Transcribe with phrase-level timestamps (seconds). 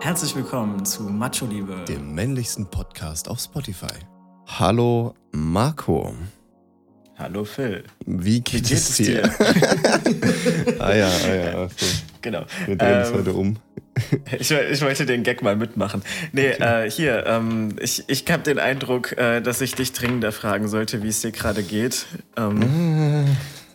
[0.00, 3.94] Herzlich willkommen zu Macho Liebe, dem männlichsten Podcast auf Spotify.
[4.46, 6.14] Hallo Marco.
[7.18, 7.82] Hallo Phil.
[8.04, 9.24] Wie geht, Wie geht es dir?
[10.78, 11.54] ah ja, ah ja.
[11.56, 11.86] Also.
[12.22, 12.44] Genau.
[12.66, 13.56] Wir drehen es ähm, heute um.
[14.38, 16.02] Ich, ich, wollte den Gag mal mitmachen.
[16.32, 16.86] Nee, okay.
[16.86, 21.02] äh, hier, ähm, ich, ich habe den Eindruck, äh, dass ich dich dringender fragen sollte,
[21.02, 22.04] wie es dir gerade geht.
[22.36, 23.24] Ähm, äh.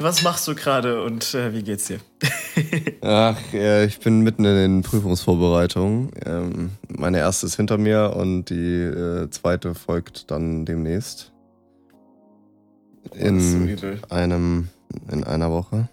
[0.01, 1.99] Was machst du gerade und äh, wie geht's dir?
[3.01, 6.11] Ach, ja, ich bin mitten in den Prüfungsvorbereitungen.
[6.25, 11.31] Ähm, meine erste ist hinter mir und die äh, zweite folgt dann demnächst.
[13.13, 13.69] In
[14.09, 14.69] einem,
[15.11, 15.87] in einer Woche.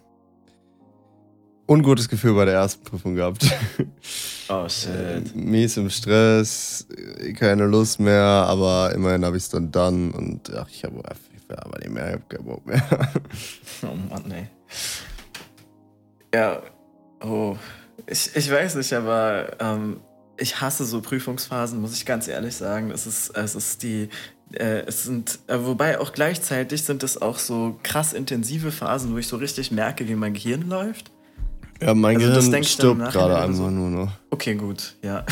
[1.66, 3.46] Ungutes Gefühl bei der ersten Prüfung gehabt.
[4.51, 5.37] Oh shit.
[5.37, 6.87] Mies im Stress,
[7.38, 11.02] keine Lust mehr, aber immerhin habe ich es dann dann und ach, ich habe
[11.57, 12.83] aber nicht mehr, ich habe keinen Bock mehr.
[13.83, 14.48] Oh Mann, ey.
[16.34, 16.62] Ja,
[17.21, 17.57] oh.
[18.07, 20.01] Ich, ich weiß nicht, aber ähm,
[20.37, 22.90] ich hasse so Prüfungsphasen, muss ich ganz ehrlich sagen.
[22.90, 24.09] Es ist, es ist die,
[24.52, 29.18] äh, es sind, äh, wobei auch gleichzeitig sind es auch so krass intensive Phasen, wo
[29.18, 31.10] ich so richtig merke, wie mein Gehirn läuft.
[31.80, 33.71] Ja, mein also Gehirn stirbt gerade einfach so.
[33.71, 34.12] nur noch.
[34.30, 35.24] Okay, gut, ja.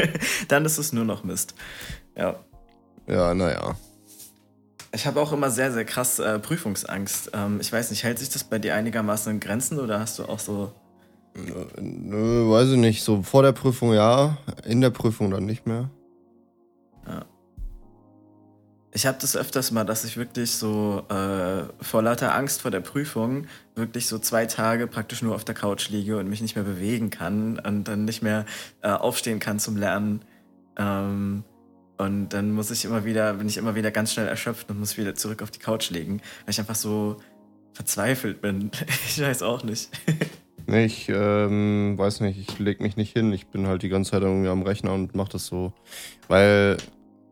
[0.48, 1.54] dann ist es nur noch Mist.
[2.16, 2.36] Ja.
[3.06, 3.76] Ja, naja.
[4.94, 7.30] Ich habe auch immer sehr, sehr krass äh, Prüfungsangst.
[7.32, 10.24] Ähm, ich weiß nicht, hält sich das bei dir einigermaßen in Grenzen oder hast du
[10.24, 10.72] auch so.
[11.80, 13.02] Nö, weiß ich nicht.
[13.02, 15.88] So vor der Prüfung ja, in der Prüfung dann nicht mehr.
[17.06, 17.24] Ja.
[18.94, 22.80] Ich habe das öfters mal, dass ich wirklich so äh, vor lauter Angst vor der
[22.80, 26.64] Prüfung wirklich so zwei Tage praktisch nur auf der Couch liege und mich nicht mehr
[26.64, 28.44] bewegen kann und dann nicht mehr
[28.82, 30.22] äh, aufstehen kann zum Lernen.
[30.76, 31.44] Ähm,
[32.02, 34.98] und dann muss ich immer wieder, bin ich immer wieder ganz schnell erschöpft und muss
[34.98, 37.16] wieder zurück auf die Couch legen, weil ich einfach so
[37.72, 38.70] verzweifelt bin.
[39.06, 39.88] ich weiß auch nicht.
[40.66, 43.32] nee, ich ähm, weiß nicht, ich leg mich nicht hin.
[43.32, 45.72] Ich bin halt die ganze Zeit irgendwie am Rechner und mach das so.
[46.28, 46.76] Weil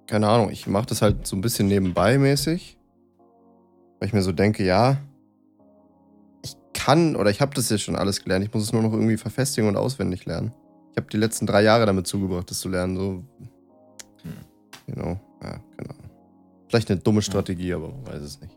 [0.06, 2.76] keine Ahnung, ich mache das halt so ein bisschen nebenbei mäßig.
[3.98, 4.96] Weil ich mir so denke, ja,
[6.42, 8.44] ich kann oder ich habe das jetzt schon alles gelernt.
[8.44, 10.52] Ich muss es nur noch irgendwie verfestigen und auswendig lernen.
[10.90, 12.96] Ich habe die letzten drei Jahre damit zugebracht, das zu lernen.
[12.96, 13.24] So,
[14.94, 16.10] know, ja, keine Ahnung.
[16.68, 18.56] Vielleicht eine dumme Strategie, aber man weiß es nicht.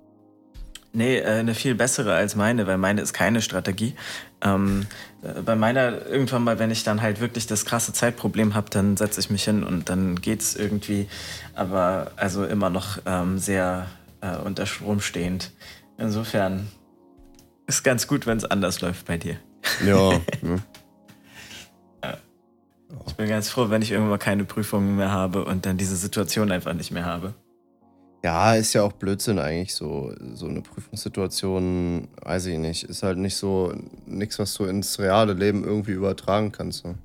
[0.96, 3.96] Nee, äh, eine viel bessere als meine, weil meine ist keine Strategie.
[4.42, 4.86] Ähm,
[5.24, 8.96] äh, bei meiner, irgendwann mal, wenn ich dann halt wirklich das krasse Zeitproblem habe, dann
[8.96, 11.08] setze ich mich hin und dann geht's irgendwie.
[11.56, 13.88] Aber also immer noch ähm, sehr
[14.22, 15.52] äh, unter Strom stehend.
[15.98, 16.68] Insofern
[17.66, 19.38] ist ganz gut, wenn es anders läuft bei dir.
[19.84, 20.12] Ja.
[20.14, 20.20] ja.
[23.08, 26.52] Ich bin ganz froh, wenn ich irgendwann keine Prüfungen mehr habe und dann diese Situation
[26.52, 27.34] einfach nicht mehr habe.
[28.24, 30.14] Ja, ist ja auch Blödsinn eigentlich so.
[30.34, 33.74] So eine Prüfungssituation, weiß ich nicht, ist halt nicht so
[34.06, 36.84] nichts, was du ins reale Leben irgendwie übertragen kannst.
[36.84, 36.96] So.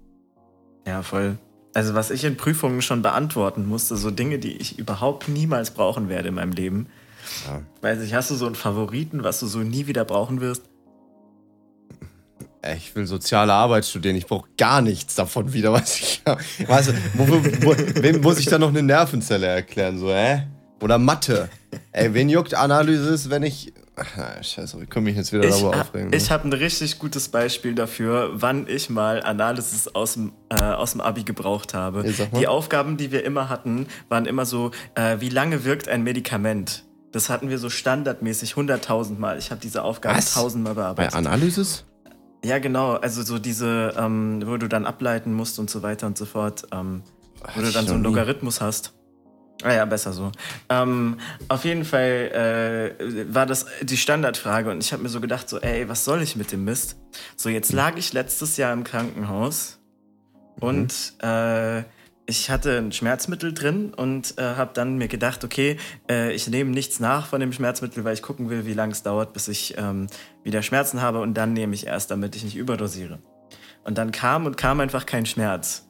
[0.87, 1.37] Ja, voll.
[1.75, 6.09] Also was ich in Prüfungen schon beantworten musste, so Dinge, die ich überhaupt niemals brauchen
[6.09, 6.87] werde in meinem Leben.
[7.47, 7.62] Ja.
[7.82, 10.62] Weiß ich, hast du so einen Favoriten, was du so nie wieder brauchen wirst?
[12.76, 14.16] Ich will soziale Arbeit studieren.
[14.16, 16.22] Ich brauche gar nichts davon wieder, was ich.
[16.66, 19.98] Weißt du, wo, wo, wem muss ich da noch eine Nervenzelle erklären?
[19.98, 20.42] So, hä?
[20.80, 21.48] Oder Mathe.
[21.92, 23.72] Ey, wen juckt Analysis, wenn ich.
[23.96, 26.12] Ach, scheiße, ich komme mich jetzt wieder ich darüber aufregen.
[26.12, 30.92] Ich habe ein richtig gutes Beispiel dafür, wann ich mal Analysis aus dem, äh, aus
[30.92, 32.04] dem Abi gebraucht habe.
[32.38, 36.84] Die Aufgaben, die wir immer hatten, waren immer so: äh, Wie lange wirkt ein Medikament?
[37.10, 39.38] Das hatten wir so standardmäßig 100.000 Mal.
[39.38, 41.12] Ich habe diese Aufgaben tausendmal bearbeitet.
[41.12, 41.84] Bei Analysis?
[42.44, 42.94] Ja, genau.
[42.94, 46.65] Also so diese, ähm, wo du dann ableiten musst und so weiter und so fort.
[46.72, 47.03] Ähm,
[47.54, 48.94] wo du dann so einen Logarithmus hast.
[49.62, 50.31] Ah ja, besser so.
[50.69, 51.19] Ähm,
[51.49, 55.59] auf jeden Fall äh, war das die Standardfrage und ich habe mir so gedacht, so,
[55.59, 56.97] ey, was soll ich mit dem Mist?
[57.37, 59.81] So, jetzt lag ich letztes Jahr im Krankenhaus
[60.56, 60.62] mhm.
[60.62, 61.82] und äh,
[62.28, 65.78] ich hatte ein Schmerzmittel drin und äh, habe dann mir gedacht, okay,
[66.10, 69.02] äh, ich nehme nichts nach von dem Schmerzmittel, weil ich gucken will, wie lange es
[69.02, 70.08] dauert, bis ich ähm,
[70.44, 73.18] wieder Schmerzen habe und dann nehme ich erst, damit ich nicht überdosiere.
[73.82, 75.88] Und dann kam und kam einfach kein Schmerz.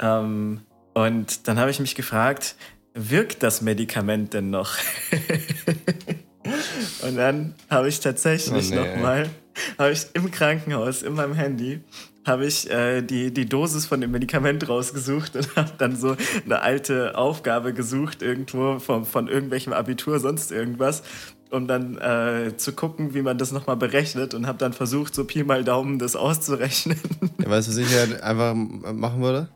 [0.00, 0.62] Ähm,
[0.94, 2.56] und dann habe ich mich gefragt,
[2.94, 4.78] wirkt das Medikament denn noch?
[7.02, 8.94] und dann habe ich tatsächlich oh, nee.
[8.94, 9.28] nochmal,
[9.76, 11.82] habe ich im Krankenhaus, in meinem Handy,
[12.24, 16.60] habe ich äh, die, die Dosis von dem Medikament rausgesucht und habe dann so eine
[16.60, 21.02] alte Aufgabe gesucht, irgendwo von, von irgendwelchem Abitur, sonst irgendwas,
[21.50, 25.24] um dann äh, zu gucken, wie man das nochmal berechnet und habe dann versucht, so
[25.24, 26.98] Pi mal Daumen das auszurechnen.
[27.42, 29.48] Ja, weißt du, was ich halt einfach machen würde?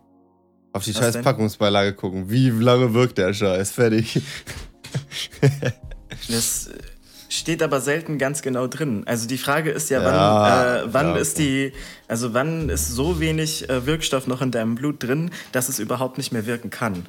[0.72, 1.24] Auf die Was scheiß denn?
[1.24, 2.30] Packungsbeilage gucken.
[2.30, 3.72] Wie lange wirkt der Scheiß?
[3.72, 4.20] Fertig.
[6.28, 6.70] Das,
[7.28, 9.02] steht aber selten ganz genau drin.
[9.06, 11.72] Also die Frage ist ja, wann, ja, äh, wann ja, ist die,
[12.06, 16.18] also wann ist so wenig äh, Wirkstoff noch in deinem Blut drin, dass es überhaupt
[16.18, 17.06] nicht mehr wirken kann?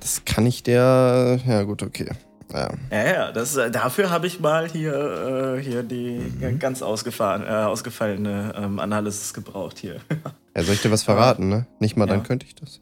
[0.00, 2.10] Das kann ich der, ja gut, okay.
[2.52, 6.58] Ja, ja, ja das, äh, dafür habe ich mal hier, äh, hier die mhm.
[6.58, 9.96] ganz ausgefahren, äh, ausgefallene ähm, Analysis gebraucht hier.
[10.56, 11.66] ja, soll ich dir was verraten, ne?
[11.78, 12.80] Nicht mal dann könnte ich das.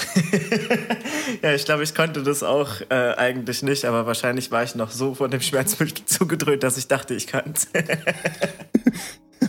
[1.42, 4.90] ja, ich glaube, ich konnte das auch äh, eigentlich nicht, aber wahrscheinlich war ich noch
[4.90, 7.68] so von dem Schmerzmittel zugedröhnt, dass ich dachte, ich kann es.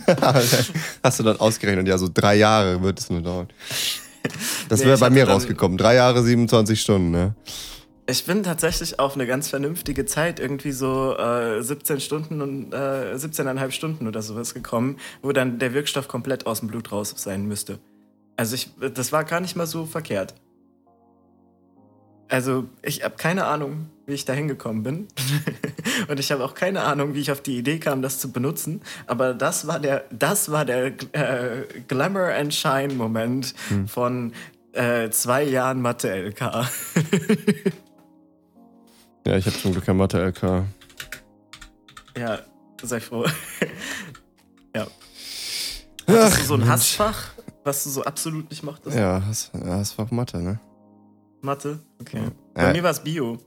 [1.02, 3.48] Hast du dann ausgerechnet, ja, so drei Jahre wird es nur dauern.
[4.68, 5.78] Das nee, wäre bei mir rausgekommen.
[5.78, 7.34] Drei Jahre, 27 Stunden, ne?
[8.06, 13.14] Ich bin tatsächlich auf eine ganz vernünftige Zeit, irgendwie so äh, 17 Stunden und äh,
[13.14, 17.46] 17,5 Stunden oder sowas gekommen, wo dann der Wirkstoff komplett aus dem Blut raus sein
[17.46, 17.78] müsste.
[18.36, 20.34] Also ich, das war gar nicht mal so verkehrt.
[22.32, 25.06] Also ich habe keine Ahnung, wie ich da hingekommen bin.
[26.08, 28.80] und ich habe auch keine Ahnung, wie ich auf die Idee kam, das zu benutzen.
[29.06, 33.86] Aber das war der, das war der äh, Glamour and Shine Moment hm.
[33.86, 34.32] von
[34.72, 36.40] äh, zwei Jahren Mathe-LK.
[39.26, 40.64] ja, ich habe zum Glück kein Mathe-LK.
[42.16, 42.38] Ja,
[42.82, 43.26] sei froh.
[44.74, 44.86] ja.
[46.06, 47.32] Hattest du so ein Hassfach?
[47.64, 48.96] was du so absolut nicht mochtest?
[48.96, 50.58] Ja, Hass, Hassfach Mathe, ne?
[51.42, 51.80] Mathe?
[52.00, 52.22] Okay.
[52.54, 52.72] Bei ja.
[52.72, 53.38] mir war es Bio.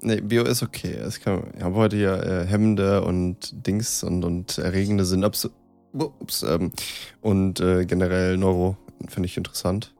[0.00, 0.98] Nee, Bio ist okay.
[1.22, 5.50] Kann, ich habe heute ja äh, hemmende und Dings und, und erregende Synapse.
[5.92, 6.72] Ups, ähm,
[7.20, 8.76] und äh, generell Neuro
[9.08, 9.94] finde ich interessant.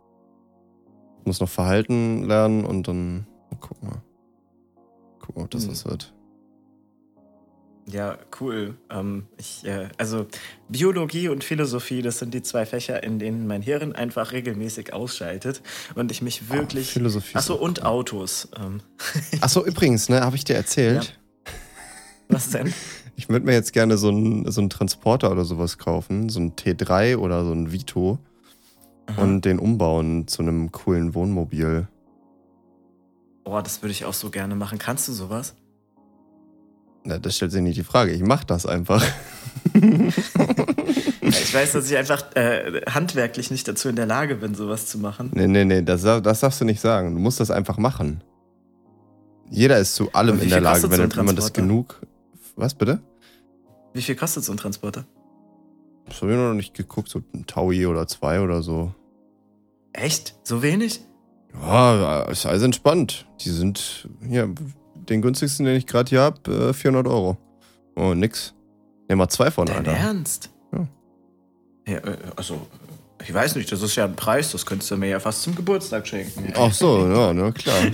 [1.24, 3.26] Muss noch Verhalten lernen und dann
[3.60, 4.02] gucken wir.
[5.20, 5.70] Gucken, ob das hm.
[5.70, 6.13] was wird.
[7.86, 8.76] Ja, cool.
[8.90, 10.26] Ähm, ich, äh, also
[10.68, 15.62] Biologie und Philosophie, das sind die zwei Fächer, in denen mein Hirn einfach regelmäßig ausschaltet
[15.94, 16.88] und ich mich wirklich.
[16.88, 17.36] Oh, Philosophie.
[17.36, 17.86] Achso, und cool.
[17.86, 18.48] Autos.
[18.58, 18.80] Ähm.
[19.40, 21.04] Achso, übrigens, ne, habe ich dir erzählt.
[21.04, 21.52] Ja.
[22.28, 22.72] Was denn?
[23.16, 27.16] Ich würde mir jetzt gerne so einen so Transporter oder sowas kaufen, so ein T3
[27.18, 28.18] oder so ein Vito
[29.06, 29.22] Aha.
[29.22, 31.86] und den umbauen zu einem coolen Wohnmobil.
[33.44, 34.78] Boah, das würde ich auch so gerne machen.
[34.78, 35.54] Kannst du sowas?
[37.04, 38.12] Na, das stellt sich nicht die Frage.
[38.12, 39.04] Ich mache das einfach.
[39.74, 44.98] ich weiß, dass ich einfach äh, handwerklich nicht dazu in der Lage bin, sowas zu
[44.98, 45.30] machen.
[45.34, 47.14] Nee, nee, nee, das, das darfst du nicht sagen.
[47.14, 48.24] Du musst das einfach machen.
[49.50, 52.00] Jeder ist zu allem in der Lage, wenn, so man das genug.
[52.56, 53.00] Was bitte?
[53.92, 55.04] Wie viel kostet so ein Transporter?
[56.06, 58.94] Das habe ich noch nicht geguckt, so ein Taui oder zwei oder so.
[59.92, 60.36] Echt?
[60.42, 61.00] So wenig?
[61.60, 63.26] Ja, ist alles entspannt.
[63.40, 64.48] Die sind, ja,
[64.94, 67.36] den günstigsten, den ich gerade hier habe, äh, 400 Euro.
[67.96, 68.54] Oh, nix.
[69.08, 69.92] Nehmen wir zwei von, Dein Alter.
[69.92, 70.50] Ernst?
[70.72, 70.86] Ja.
[71.86, 71.98] ja.
[71.98, 72.66] Äh, also,
[73.22, 75.54] ich weiß nicht, das ist ja ein Preis, das könntest du mir ja fast zum
[75.54, 76.52] Geburtstag schenken.
[76.56, 77.76] Ach so, ja, ne, klar.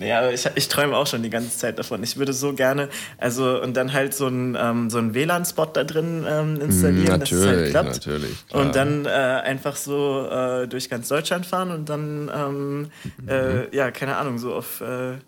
[0.00, 2.02] Ja, ich, ich träume auch schon die ganze Zeit davon.
[2.02, 2.88] Ich würde so gerne,
[3.18, 7.28] also und dann halt so ein, ähm, so ein WLAN-Spot da drin ähm, installieren, natürlich,
[7.28, 8.06] dass es halt klappt.
[8.06, 8.62] Natürlich, klar.
[8.64, 13.28] Und dann äh, einfach so äh, durch ganz Deutschland fahren und dann, ähm, mhm.
[13.28, 15.18] äh, ja, keine Ahnung, so auf äh,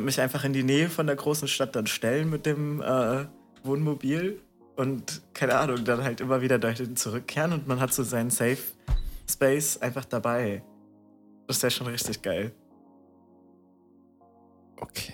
[0.00, 3.24] mich einfach in die Nähe von der großen Stadt dann stellen mit dem äh,
[3.62, 4.40] Wohnmobil
[4.76, 8.58] und keine Ahnung, dann halt immer wieder dorthin zurückkehren und man hat so seinen Safe
[9.30, 10.62] Space einfach dabei.
[11.46, 12.52] Das ist ja schon richtig geil.
[14.80, 15.12] Okay.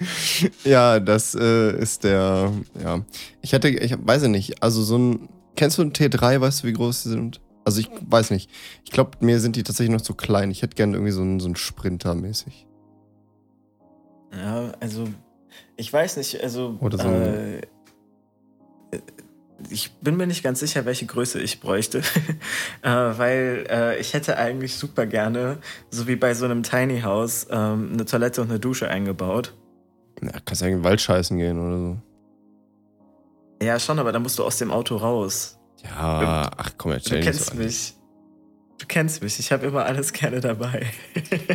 [0.64, 2.52] ja, das äh, ist der.
[2.82, 3.04] Ja.
[3.42, 5.28] Ich hätte, ich weiß nicht, also so ein.
[5.56, 7.40] Kennst du ein T3, weißt du, wie groß die sind?
[7.64, 8.50] Also ich weiß nicht.
[8.84, 10.50] Ich glaube, mir sind die tatsächlich noch zu klein.
[10.50, 12.66] Ich hätte gerne irgendwie so einen, so einen Sprinter mäßig.
[14.32, 15.08] Ja, also
[15.76, 16.78] ich weiß nicht, also.
[16.80, 17.60] Oder so äh,
[19.68, 21.98] ich bin mir nicht ganz sicher, welche Größe ich bräuchte,
[22.82, 25.58] äh, weil äh, ich hätte eigentlich super gerne,
[25.90, 29.54] so wie bei so einem Tiny House, ähm, eine Toilette und eine Dusche eingebaut.
[30.22, 31.96] Ja, kannst ja in den Wald scheißen gehen oder so.
[33.62, 35.58] Ja, schon, aber dann musst du aus dem Auto raus.
[35.82, 37.94] Ja, und ach komm, erzähl Du kennst so mich.
[38.78, 40.86] Du kennst mich, ich habe immer alles gerne dabei.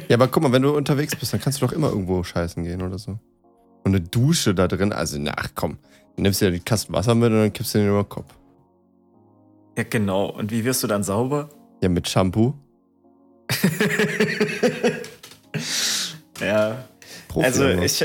[0.09, 2.63] ja, aber guck mal, wenn du unterwegs bist, dann kannst du doch immer irgendwo scheißen
[2.63, 3.17] gehen oder so.
[3.85, 5.77] Und eine Dusche da drin, also, na, ach komm.
[6.15, 8.09] Dann nimmst du ja die Kasten Wasser mit und dann kippst du den über den
[8.09, 8.33] Kopf.
[9.77, 10.31] Ja, genau.
[10.31, 11.49] Und wie wirst du dann sauber?
[11.83, 12.55] Ja, mit Shampoo.
[16.41, 16.83] ja.
[17.27, 18.03] Profi also, ich,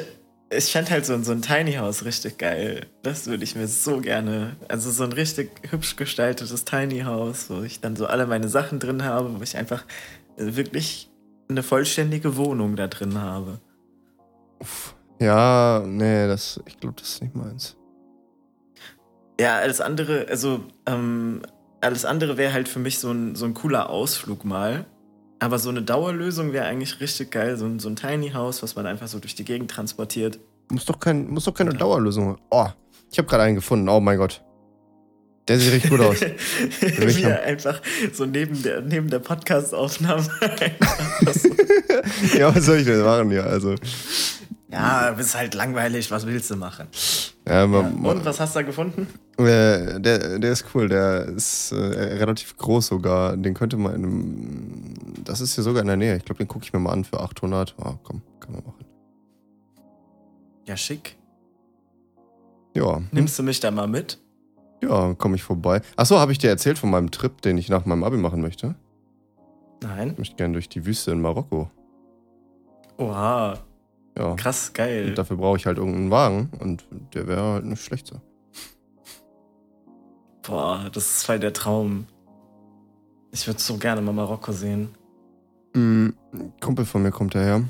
[0.51, 2.87] ich fände halt so, so ein Tiny House richtig geil.
[3.03, 4.57] Das würde ich mir so gerne.
[4.69, 8.81] Also, so ein richtig hübsch gestaltetes Tiny House, wo ich dann so alle meine Sachen
[8.81, 9.85] drin habe, wo ich einfach
[10.37, 11.09] wirklich
[11.49, 13.61] eine vollständige Wohnung da drin habe.
[15.21, 17.77] Ja, nee, das, ich glaube, das ist nicht meins.
[19.39, 21.43] Ja, alles andere, also ähm,
[21.81, 24.87] alles andere wäre halt für mich so ein, so ein cooler Ausflug mal.
[25.39, 27.57] Aber so eine Dauerlösung wäre eigentlich richtig geil.
[27.57, 30.39] So ein, so ein Tiny House, was man einfach so durch die Gegend transportiert.
[30.71, 32.37] Muss doch, kein, muss doch keine Dauerlösung.
[32.51, 32.67] Oh,
[33.11, 33.89] ich habe gerade einen gefunden.
[33.89, 34.43] Oh mein Gott.
[35.49, 36.21] Der sieht richtig gut aus.
[36.81, 37.81] Wie er einfach
[38.13, 40.29] so neben der, neben der Podcast-Aufnahme.
[42.39, 43.47] ja, was soll ich denn machen hier?
[43.47, 43.75] Also.
[44.73, 46.87] Ja, bist halt langweilig, was willst du machen?
[47.47, 48.11] Ja, man, ja.
[48.11, 49.09] Und was hast du da gefunden?
[49.37, 53.37] Äh, der, der ist cool, der ist äh, relativ groß sogar.
[53.37, 55.25] Den könnte man in einem.
[55.25, 56.17] Das ist hier sogar in der Nähe.
[56.17, 57.75] Ich glaube, den gucke ich mir mal an für 800.
[57.79, 58.85] Oh, komm, kann man machen.
[60.67, 61.17] Ja, schick.
[62.77, 63.01] Ja.
[63.11, 64.19] Nimmst du mich da mal mit?
[64.83, 65.83] Ja, komme ich vorbei.
[65.97, 68.77] Achso, habe ich dir erzählt von meinem Trip, den ich nach meinem Abi machen möchte?
[69.83, 70.11] Nein.
[70.13, 71.71] Ich möchte gerne durch die Wüste in Marokko.
[72.99, 73.59] Oha.
[74.19, 74.35] Ja.
[74.35, 75.09] Krass, geil.
[75.09, 78.21] Und dafür brauche ich halt irgendeinen Wagen und der wäre halt nicht schlecht so.
[80.43, 82.07] Boah, das ist voll der Traum.
[83.33, 84.91] Ich würde so gerne mal Marokko sehen.
[85.75, 86.15] Mhm.
[86.61, 87.63] Kumpel von mir kommt daher.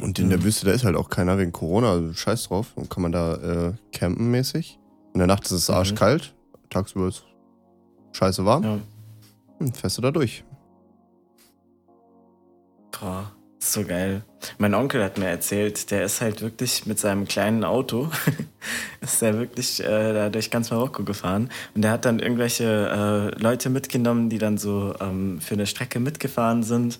[0.00, 0.30] Und in mhm.
[0.30, 2.72] der Wüste, da ist halt auch keiner wegen Corona, also scheiß drauf.
[2.76, 4.78] Dann kann man da äh, campen mäßig.
[5.12, 5.74] In der Nacht ist es mhm.
[5.74, 6.34] arschkalt,
[6.70, 7.24] tagsüber ist
[8.12, 8.62] scheiße warm.
[8.62, 8.78] Ja.
[9.58, 10.44] Und fährst du da durch.
[12.92, 13.32] Boah,
[13.62, 14.22] so geil.
[14.58, 18.10] Mein Onkel hat mir erzählt, der ist halt wirklich mit seinem kleinen Auto,
[19.00, 21.48] ist der wirklich äh, da durch ganz Marokko gefahren.
[21.74, 26.00] Und der hat dann irgendwelche äh, Leute mitgenommen, die dann so ähm, für eine Strecke
[26.00, 26.98] mitgefahren sind.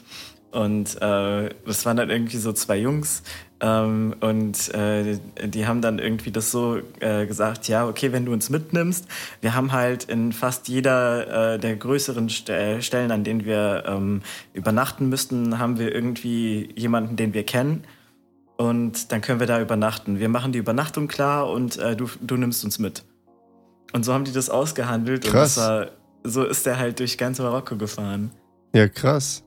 [0.52, 3.23] Und äh, das waren dann irgendwie so zwei Jungs.
[3.64, 8.33] Ähm, und äh, die haben dann irgendwie das so äh, gesagt, ja, okay, wenn du
[8.33, 9.07] uns mitnimmst,
[9.40, 12.50] wir haben halt in fast jeder äh, der größeren St
[12.81, 17.85] Stellen, an denen wir ähm, übernachten müssten, haben wir irgendwie jemanden, den wir kennen.
[18.57, 20.19] Und dann können wir da übernachten.
[20.19, 23.04] Wir machen die Übernachtung klar und äh, du, du nimmst uns mit.
[23.92, 25.25] Und so haben die das ausgehandelt.
[25.25, 25.57] Krass.
[25.57, 25.87] Und war,
[26.25, 28.33] so ist er halt durch ganz Marokko gefahren.
[28.75, 29.45] Ja, krass.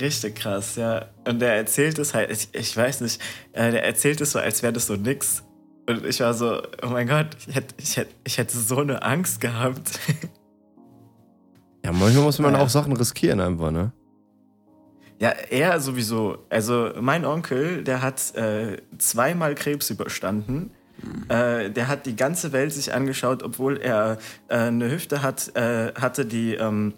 [0.00, 1.06] Richtig krass, ja.
[1.26, 3.20] Und der erzählt es halt, ich, ich weiß nicht,
[3.52, 5.42] äh, der erzählt es so, als wäre das so nix.
[5.88, 9.02] Und ich war so, oh mein Gott, ich hätte, ich hätte, ich hätte so eine
[9.02, 9.98] Angst gehabt.
[11.84, 12.60] Ja, manchmal muss man ja.
[12.60, 13.92] auch Sachen riskieren einfach, ne?
[15.18, 16.38] Ja, er sowieso.
[16.48, 20.70] Also mein Onkel, der hat äh, zweimal Krebs überstanden.
[21.00, 21.24] Mhm.
[21.28, 25.92] Äh, der hat die ganze Welt sich angeschaut, obwohl er äh, eine Hüfte hat, äh,
[25.94, 26.94] hatte, die ähm,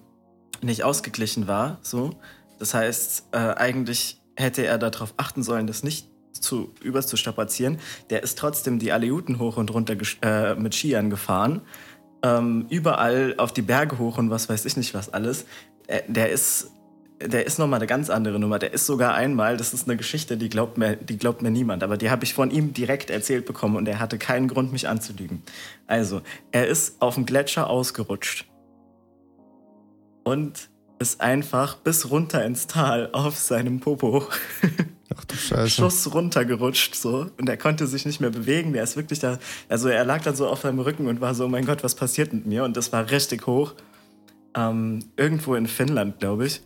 [0.62, 1.78] nicht ausgeglichen war.
[1.82, 2.10] So.
[2.58, 7.78] Das heißt, äh, eigentlich hätte er darauf achten sollen, das nicht zu überzustrapazieren.
[8.10, 11.62] Der ist trotzdem die Aleuten hoch und runter äh, mit Skiern gefahren.
[12.22, 15.46] Ähm, überall auf die Berge hoch und was weiß ich nicht was alles.
[15.86, 16.70] Äh, der ist
[17.20, 18.58] der ist nochmal eine ganz andere Nummer.
[18.58, 21.82] Der ist sogar einmal, das ist eine Geschichte, die glaubt mir, die glaubt mir niemand,
[21.82, 24.88] aber die habe ich von ihm direkt erzählt bekommen und er hatte keinen Grund, mich
[24.88, 25.42] anzulügen.
[25.86, 28.46] Also, er ist auf dem Gletscher ausgerutscht.
[30.24, 30.70] Und
[31.04, 34.26] ist einfach bis runter ins Tal auf seinem Popo.
[35.14, 35.68] Ach du Scheiße.
[35.68, 38.72] Schuss runtergerutscht so und er konnte sich nicht mehr bewegen.
[38.72, 41.44] Der ist wirklich da, also er lag dann so auf seinem Rücken und war so,
[41.44, 42.64] oh mein Gott, was passiert mit mir?
[42.64, 43.74] Und das war richtig hoch.
[44.56, 46.62] Ähm, irgendwo in Finnland, glaube ich.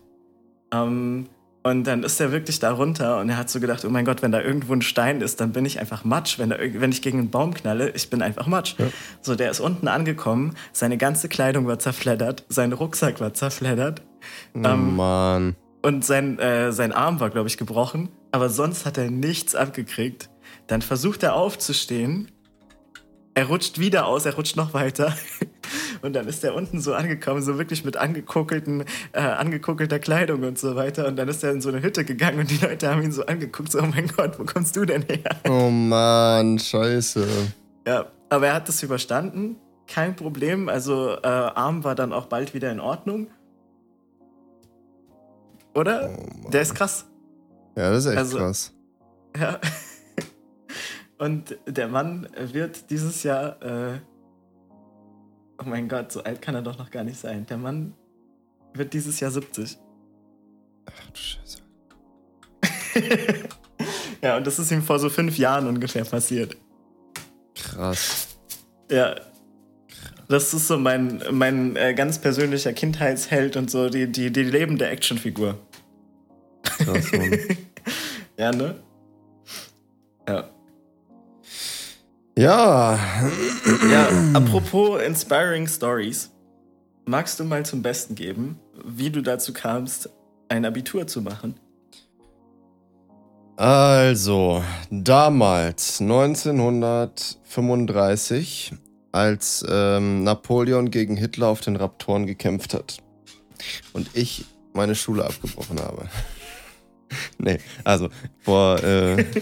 [0.71, 1.27] Ähm,
[1.63, 4.23] und dann ist er wirklich da runter und er hat so gedacht, oh mein Gott,
[4.23, 6.39] wenn da irgendwo ein Stein ist, dann bin ich einfach Matsch.
[6.39, 8.77] Wenn, da, wenn ich gegen einen Baum knalle, ich bin einfach Matsch.
[8.79, 8.87] Ja.
[9.21, 14.03] So, der ist unten angekommen, seine ganze Kleidung war zerfleddert, sein Rucksack war zerfleddert.
[14.55, 15.57] Oh, ähm, Mann.
[15.83, 20.31] Und sein, äh, sein Arm war, glaube ich, gebrochen, aber sonst hat er nichts abgekriegt.
[20.67, 22.31] Dann versucht er aufzustehen,
[23.35, 25.15] er rutscht wieder aus, er rutscht noch weiter.
[26.03, 30.59] Und dann ist er unten so angekommen, so wirklich mit angekuckelten, äh, angekuckelter Kleidung und
[30.59, 31.07] so weiter.
[31.07, 33.27] Und dann ist er in so eine Hütte gegangen und die Leute haben ihn so
[33.27, 35.37] angeguckt, so, oh mein Gott, wo kommst du denn her?
[35.49, 37.27] Oh Mann, scheiße.
[37.87, 40.69] Ja, aber er hat das überstanden, kein Problem.
[40.69, 43.29] Also äh, Arm war dann auch bald wieder in Ordnung.
[45.75, 46.11] Oder?
[46.45, 47.07] Oh Der ist krass.
[47.77, 48.73] Ja, das ist echt also, krass.
[49.39, 49.61] Ja.
[51.19, 53.99] Und der Mann wird dieses Jahr äh,
[55.59, 57.47] Oh mein Gott, so alt kann er doch noch gar nicht sein.
[57.47, 57.95] Der Mann
[58.75, 59.77] wird dieses Jahr 70.
[60.87, 61.59] Ach du Scheiße.
[64.23, 66.57] ja, und das ist ihm vor so fünf Jahren ungefähr passiert.
[67.55, 68.29] Krass.
[68.91, 69.17] Ja.
[70.29, 74.87] Das ist so mein, mein äh, ganz persönlicher Kindheitsheld und so die, die, die lebende
[74.87, 75.59] Actionfigur.
[76.63, 77.39] Krass, Mann.
[78.37, 78.75] ja, ne?
[80.29, 80.51] Ja.
[82.39, 82.99] Ja.
[83.91, 86.31] Ja, apropos Inspiring Stories.
[87.05, 90.09] Magst du mal zum Besten geben, wie du dazu kamst,
[90.49, 91.59] ein Abitur zu machen?
[93.57, 98.73] Also, damals, 1935,
[99.11, 102.99] als ähm, Napoleon gegen Hitler auf den Raptoren gekämpft hat.
[103.93, 106.09] Und ich meine Schule abgebrochen habe.
[107.39, 108.11] nee, also
[108.45, 108.81] vor.
[108.85, 109.25] Äh,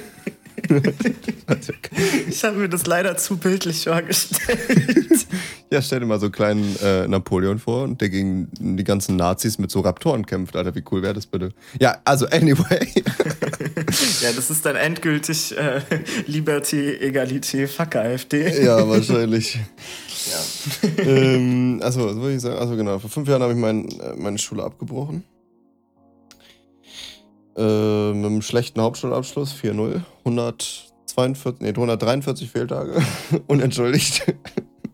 [2.28, 4.58] ich habe mir das leider zu bildlich vorgestellt.
[5.70, 9.16] ja, stell dir mal so einen kleinen äh, Napoleon vor und der gegen die ganzen
[9.16, 10.56] Nazis mit so Raptoren kämpft.
[10.56, 11.50] Alter, wie cool wäre das bitte?
[11.80, 12.88] Ja, also anyway.
[14.22, 15.80] ja, das ist dann endgültig äh,
[16.26, 18.64] Liberty, Egalité, Fuck AfD.
[18.64, 19.58] ja, wahrscheinlich.
[20.30, 21.04] Ja.
[21.04, 22.58] ähm, also, was wollte ich sagen?
[22.58, 25.25] Also genau, vor fünf Jahren habe ich mein, äh, meine Schule abgebrochen.
[27.56, 30.02] Äh, mit einem schlechten Hauptschulabschluss, 4-0.
[30.25, 33.00] 142, nee, 143 Fehltage.
[33.46, 34.34] Unentschuldigt.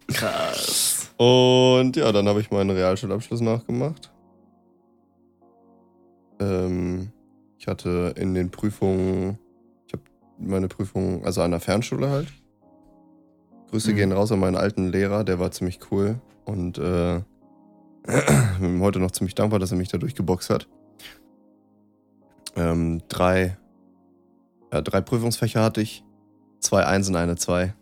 [0.06, 1.10] Krass.
[1.16, 4.12] Und ja, dann habe ich meinen Realschulabschluss nachgemacht.
[6.38, 7.10] Ähm,
[7.58, 9.38] ich hatte in den Prüfungen,
[9.86, 10.02] ich habe
[10.38, 12.28] meine Prüfung, also an der Fernschule halt.
[13.70, 13.96] Grüße mhm.
[13.96, 17.22] gehen raus an meinen alten Lehrer, der war ziemlich cool und äh,
[18.60, 20.68] bin heute noch ziemlich dankbar, dass er mich da durchgeboxt hat
[22.56, 23.56] ähm, drei,
[24.72, 26.04] ja, drei Prüfungsfächer hatte ich.
[26.60, 27.74] Zwei Einsen, eine Zwei.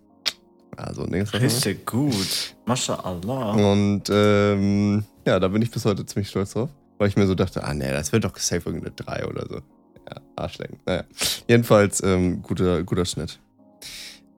[0.77, 1.33] Also nix.
[1.35, 2.55] Richtig gut.
[2.65, 3.53] MashaAllah.
[3.53, 6.71] Und ähm, ja, da bin ich bis heute ziemlich stolz drauf.
[6.99, 9.57] Weil ich mir so dachte, ah nee, das wird doch safe irgendeine Drei oder so.
[9.57, 10.79] Ja, Arschlecken.
[10.87, 11.05] Naja.
[11.49, 13.39] Jedenfalls, ähm, guter, guter Schnitt.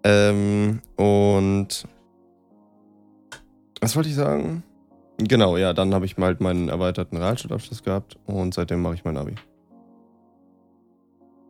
[0.05, 1.87] Ähm, und
[3.81, 4.63] was wollte ich sagen?
[5.19, 9.05] Genau, ja, dann habe ich mal halt meinen erweiterten Realschulabschluss gehabt und seitdem mache ich
[9.05, 9.35] mein Abi.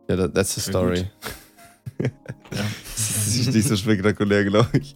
[0.09, 1.07] Ja, that, that's the story.
[1.99, 2.09] ja.
[2.51, 4.95] das ist nicht so spektakulär, glaube ich.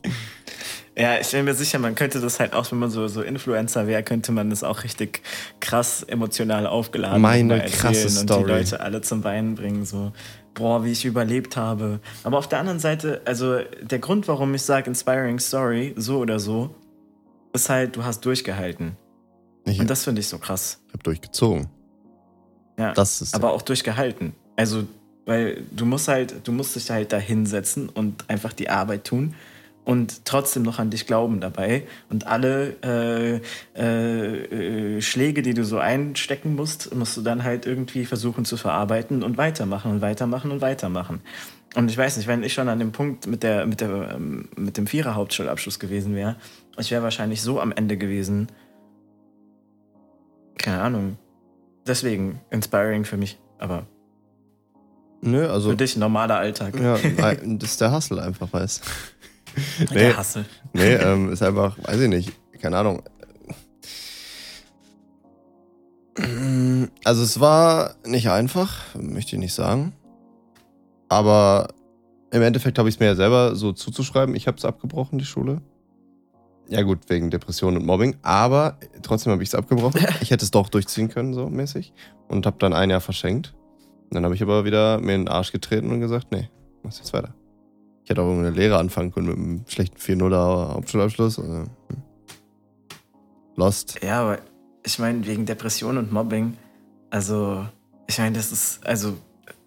[0.98, 3.86] Ja, ich bin mir sicher, man könnte das halt auch, wenn man so, so Influencer
[3.86, 5.22] wäre, könnte man das auch richtig
[5.60, 8.40] krass emotional aufgeladen Meine krasse Story.
[8.40, 10.12] Und die Leute alle zum Weinen bringen, so,
[10.56, 12.00] boah, wie ich überlebt habe.
[12.24, 16.40] Aber auf der anderen Seite, also der Grund, warum ich sage Inspiring Story, so oder
[16.40, 16.74] so,
[17.54, 18.98] ist halt, du hast durchgehalten.
[19.66, 20.82] Ich, und das finde ich so krass.
[20.88, 21.68] Ich habe durchgezogen.
[22.80, 24.34] Ja, das ist aber auch durchgehalten.
[24.56, 24.88] Also,
[25.28, 29.36] weil du musst halt, du musst dich halt da hinsetzen und einfach die Arbeit tun
[29.84, 31.84] und trotzdem noch an dich glauben dabei.
[32.10, 33.42] Und alle äh,
[33.78, 38.58] äh, äh, Schläge, die du so einstecken musst, musst du dann halt irgendwie versuchen zu
[38.58, 41.22] verarbeiten und weitermachen und weitermachen und weitermachen.
[41.76, 44.48] Und ich weiß nicht, wenn ich schon an dem Punkt mit, der, mit, der, ähm,
[44.56, 46.38] mit dem Vierer-Hauptschulabschluss gewesen wäre,
[46.78, 48.48] ich wäre wahrscheinlich so am Ende gewesen.
[50.58, 51.18] Keine Ahnung.
[51.86, 53.86] Deswegen inspiring für mich, aber
[55.22, 55.72] Nö, also.
[55.72, 56.80] Für dich ein normaler Alltag.
[56.80, 56.98] Ja,
[57.46, 58.84] das ist der Hustle einfach, weißt
[59.80, 60.46] nee, Der Hustle.
[60.74, 63.04] Nee, ähm, ist einfach, weiß ich nicht, keine Ahnung.
[67.04, 69.94] Also es war nicht einfach, möchte ich nicht sagen.
[71.10, 71.70] Aber
[72.32, 74.36] im Endeffekt habe ich es mir ja selber so zuzuschreiben.
[74.36, 75.62] Ich habe es abgebrochen, die Schule.
[76.70, 78.18] Ja gut, wegen Depression und Mobbing.
[78.24, 80.06] Aber trotzdem habe ich es abgebrochen.
[80.22, 81.94] Ich hätte es doch durchziehen können, so mäßig.
[82.28, 83.54] Und habe dann ein Jahr verschenkt.
[84.12, 86.50] Dann habe ich aber wieder mir in den Arsch getreten und gesagt, nee,
[86.84, 87.34] mach's jetzt weiter.
[88.04, 91.40] Ich hätte auch eine Lehre anfangen können mit einem schlechten 4-0er Hauptschulabschluss.
[91.40, 91.66] Also.
[93.58, 94.00] Lost.
[94.02, 94.40] Ja, aber
[94.86, 96.56] ich meine, wegen Depression und Mobbing,
[97.10, 97.66] also,
[98.08, 99.18] ich meine, das ist, also,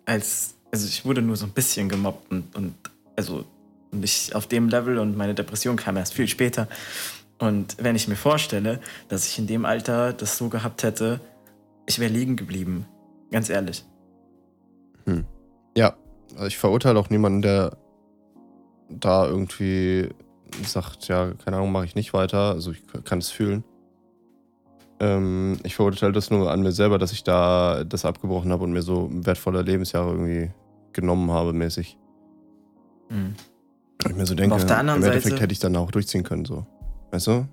[0.07, 2.74] als, also ich wurde nur so ein bisschen gemobbt und, und
[3.16, 3.44] also
[3.92, 6.68] nicht auf dem Level und meine Depression kam erst viel später.
[7.38, 11.20] Und wenn ich mir vorstelle, dass ich in dem Alter das so gehabt hätte,
[11.87, 12.87] ich wäre liegen geblieben.
[13.31, 13.85] Ganz ehrlich.
[16.35, 17.77] Also ich verurteile auch niemanden, der
[18.88, 20.09] da irgendwie
[20.64, 22.51] sagt, ja, keine Ahnung, mache ich nicht weiter.
[22.51, 23.64] Also ich kann es fühlen.
[24.99, 28.73] Ähm, ich verurteile das nur an mir selber, dass ich da das abgebrochen habe und
[28.73, 30.51] mir so wertvolle Lebensjahre irgendwie
[30.93, 31.97] genommen habe, mäßig.
[33.09, 33.35] Mhm.
[34.07, 36.66] Ich mir so denke, im Endeffekt Seite hätte ich dann auch durchziehen können, so.
[37.11, 37.47] Weißt du?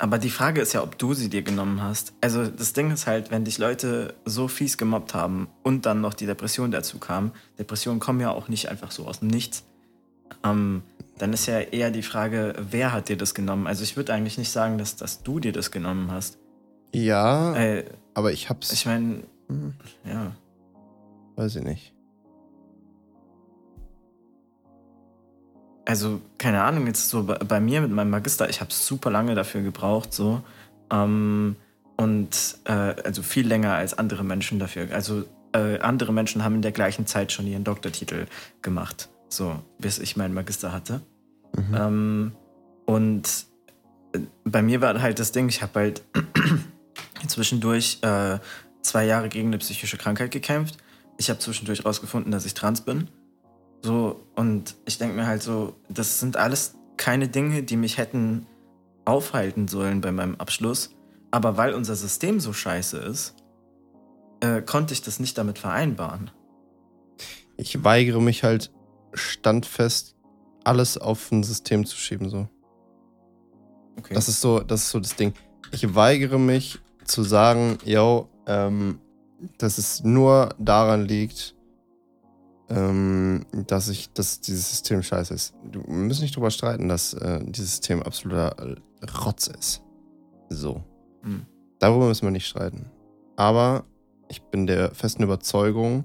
[0.00, 2.14] Aber die Frage ist ja, ob du sie dir genommen hast.
[2.22, 6.14] Also das Ding ist halt, wenn dich Leute so fies gemobbt haben und dann noch
[6.14, 9.62] die Depression dazu kam, Depressionen kommen ja auch nicht einfach so aus dem Nichts,
[10.42, 10.82] ähm,
[11.18, 13.66] dann ist ja eher die Frage, wer hat dir das genommen?
[13.66, 16.38] Also ich würde eigentlich nicht sagen, dass, dass du dir das genommen hast.
[16.94, 17.84] Ja, äh,
[18.14, 18.72] aber ich hab's...
[18.72, 19.74] Ich meine, hm.
[20.06, 20.32] ja.
[21.36, 21.92] Weiß ich nicht.
[25.86, 29.34] Also keine Ahnung, jetzt so bei, bei mir mit meinem Magister, ich habe super lange
[29.34, 30.42] dafür gebraucht, so.
[30.90, 31.56] Ähm,
[31.96, 34.88] und äh, also viel länger als andere Menschen dafür.
[34.92, 38.26] Also äh, andere Menschen haben in der gleichen Zeit schon ihren Doktortitel
[38.62, 41.02] gemacht, so bis ich meinen Magister hatte.
[41.56, 41.74] Mhm.
[41.74, 42.32] Ähm,
[42.86, 43.46] und
[44.12, 46.02] äh, bei mir war halt das Ding, ich habe halt
[47.26, 48.38] zwischendurch äh,
[48.82, 50.78] zwei Jahre gegen eine psychische Krankheit gekämpft.
[51.18, 53.08] Ich habe zwischendurch rausgefunden, dass ich trans bin.
[53.82, 58.46] So, und ich denke mir halt so, das sind alles keine Dinge, die mich hätten
[59.04, 60.90] aufhalten sollen bei meinem Abschluss.
[61.30, 63.34] Aber weil unser System so scheiße ist,
[64.40, 66.30] äh, konnte ich das nicht damit vereinbaren.
[67.56, 68.70] Ich weigere mich halt
[69.12, 70.16] standfest,
[70.64, 72.48] alles auf ein System zu schieben, so.
[73.98, 74.14] Okay.
[74.14, 75.34] Das ist so, das ist so das Ding.
[75.72, 78.98] Ich weigere mich zu sagen, yo, ähm,
[79.58, 81.54] dass es nur daran liegt,
[82.70, 85.54] ähm, dass ich, dass dieses System scheiße ist.
[85.64, 88.76] Wir müssen nicht drüber streiten, dass äh, dieses System absoluter
[89.24, 89.82] Rotz ist.
[90.48, 90.82] So.
[91.22, 91.46] Hm.
[91.80, 92.90] Darüber müssen wir nicht streiten.
[93.36, 93.84] Aber
[94.28, 96.04] ich bin der festen Überzeugung,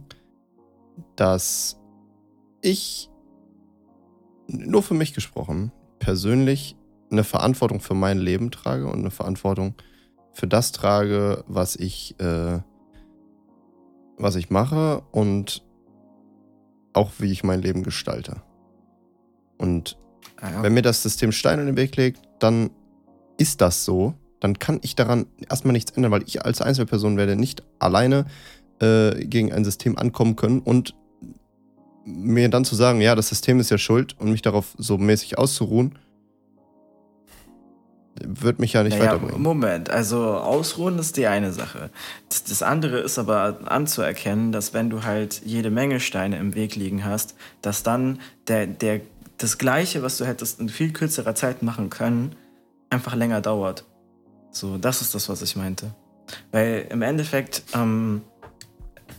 [1.15, 1.79] dass
[2.61, 3.11] ich,
[4.47, 6.75] nur für mich gesprochen, persönlich
[7.11, 9.75] eine Verantwortung für mein Leben trage und eine Verantwortung
[10.33, 12.59] für das trage, was ich, äh,
[14.17, 15.64] was ich mache und
[16.95, 18.41] auch wie ich mein Leben gestalte.
[19.57, 19.97] Und
[20.41, 20.63] Ah, ja.
[20.63, 22.69] wenn mir das System Steine in den Weg legt, dann
[23.37, 24.13] ist das so.
[24.39, 28.25] Dann kann ich daran erstmal nichts ändern, weil ich als Einzelperson werde nicht alleine
[28.81, 30.93] äh, gegen ein System ankommen können und
[32.05, 35.37] mir dann zu sagen, ja, das System ist ja schuld und mich darauf so mäßig
[35.37, 35.97] auszuruhen,
[38.23, 39.41] wird mich ja nicht Naja, weiterbringen.
[39.41, 41.89] Moment, also ausruhen ist die eine Sache.
[42.29, 46.75] Das, das andere ist aber anzuerkennen, dass wenn du halt jede Menge Steine im Weg
[46.75, 49.01] liegen hast, dass dann der, der,
[49.37, 52.35] das Gleiche, was du hättest in viel kürzerer Zeit machen können,
[52.89, 53.85] einfach länger dauert.
[54.51, 55.93] So, das ist das, was ich meinte.
[56.51, 58.21] Weil im Endeffekt ähm,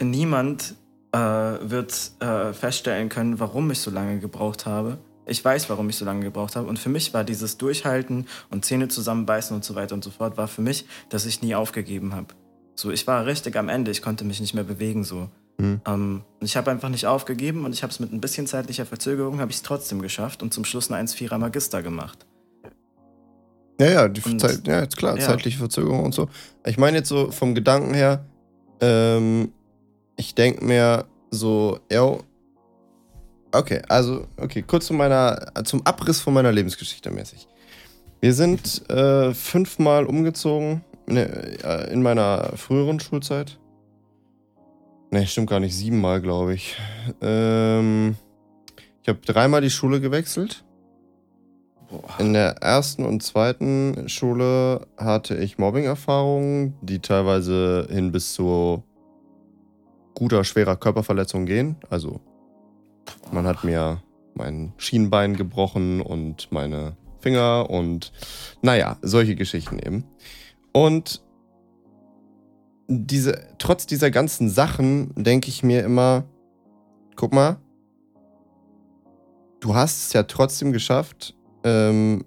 [0.01, 0.75] niemand
[1.13, 4.99] äh, wird äh, feststellen können, warum ich so lange gebraucht habe.
[5.27, 6.69] Ich weiß, warum ich so lange gebraucht habe.
[6.69, 10.37] Und für mich war dieses Durchhalten und Zähne zusammenbeißen und so weiter und so fort,
[10.37, 12.29] war für mich, dass ich nie aufgegeben habe.
[12.77, 15.29] So, ich war richtig am Ende, ich konnte mich nicht mehr bewegen so.
[15.59, 15.81] Hm.
[15.87, 19.41] Ähm, ich habe einfach nicht aufgegeben und ich habe es mit ein bisschen zeitlicher Verzögerung,
[19.41, 22.27] habe ich es trotzdem geschafft und zum Schluss eine 1,4er Magister gemacht.
[23.81, 25.25] Ja, ja, die Und- Zeit, ja, jetzt klar, ja.
[25.25, 26.29] zeitliche Verzögerung und so.
[26.65, 28.25] Ich meine jetzt so vom Gedanken her,
[28.81, 29.53] ähm,
[30.17, 32.23] ich denke mir so, yo,
[33.59, 37.47] okay, also, okay, kurz zu meiner, zum Abriss von meiner Lebensgeschichte mäßig.
[38.21, 41.29] Wir sind äh, fünfmal umgezogen ne,
[41.63, 43.59] äh, in meiner früheren Schulzeit.
[45.11, 46.77] Ne, stimmt gar nicht, siebenmal, glaube ich.
[47.21, 48.17] Ähm,
[49.03, 50.65] ich habe dreimal die Schule gewechselt.
[52.19, 58.83] In der ersten und zweiten Schule hatte ich Mobbing-Erfahrungen, die teilweise hin bis zu
[60.15, 61.77] guter, schwerer Körperverletzung gehen.
[61.89, 62.21] Also
[63.33, 64.03] man hat mir
[64.35, 68.13] mein Schienbein gebrochen und meine Finger und
[68.63, 70.05] naja, solche Geschichten eben.
[70.73, 71.23] Und
[72.89, 76.25] diese, trotz dieser ganzen Sachen denke ich mir immer,
[77.17, 77.59] guck mal,
[79.61, 82.25] du hast es ja trotzdem geschafft, ähm,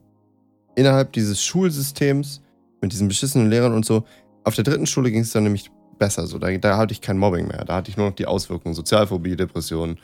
[0.76, 2.42] innerhalb dieses Schulsystems
[2.82, 4.04] mit diesen beschissenen Lehrern und so.
[4.44, 6.28] Auf der dritten Schule ging es dann nämlich besser.
[6.28, 7.66] So, da, da hatte ich kein Mobbing mehr.
[7.66, 9.98] Da hatte ich nur noch die Auswirkungen, Sozialphobie, Depression,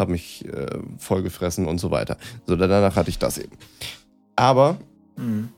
[0.00, 0.66] habe mich äh,
[0.98, 2.16] vollgefressen und so weiter.
[2.46, 3.56] So, danach hatte ich das eben.
[4.36, 4.78] Aber
[5.16, 5.50] Mhm.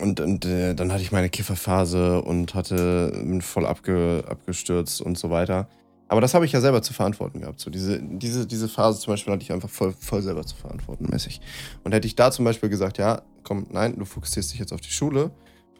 [0.00, 5.18] und, und äh, dann hatte ich meine Kifferphase und hatte bin voll abge, abgestürzt und
[5.18, 5.68] so weiter.
[6.08, 7.58] Aber das habe ich ja selber zu verantworten gehabt.
[7.58, 11.06] So diese, diese, diese Phase zum Beispiel hatte ich einfach voll, voll selber zu verantworten
[11.10, 11.40] mäßig.
[11.82, 14.80] Und hätte ich da zum Beispiel gesagt, ja, komm, nein, du fokussierst dich jetzt auf
[14.80, 15.32] die Schule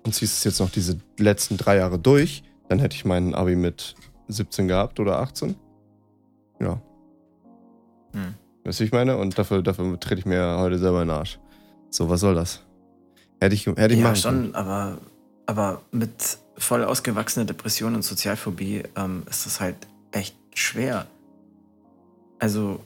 [0.04, 3.54] und ziehst es jetzt noch diese letzten drei Jahre durch, dann hätte ich meinen Abi
[3.54, 3.94] mit
[4.28, 5.54] 17 gehabt oder 18.
[6.60, 6.80] Ja.
[8.16, 8.34] Hm.
[8.64, 9.16] Weißt du, wie ich meine?
[9.16, 11.38] Und dafür, dafür trete ich mir heute selber in den Arsch.
[11.90, 12.62] So, was soll das?
[13.40, 14.44] Hätte ich, hätte ich Ja, machen können.
[14.46, 14.98] schon, aber,
[15.46, 19.76] aber mit voll ausgewachsener Depression und Sozialphobie ähm, ist das halt
[20.10, 21.06] echt schwer.
[22.38, 22.80] Also,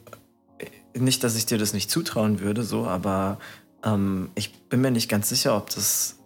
[0.58, 3.38] äh, nicht, dass ich dir das nicht zutrauen würde, so, aber
[3.84, 6.18] ähm, ich bin mir nicht ganz sicher, ob das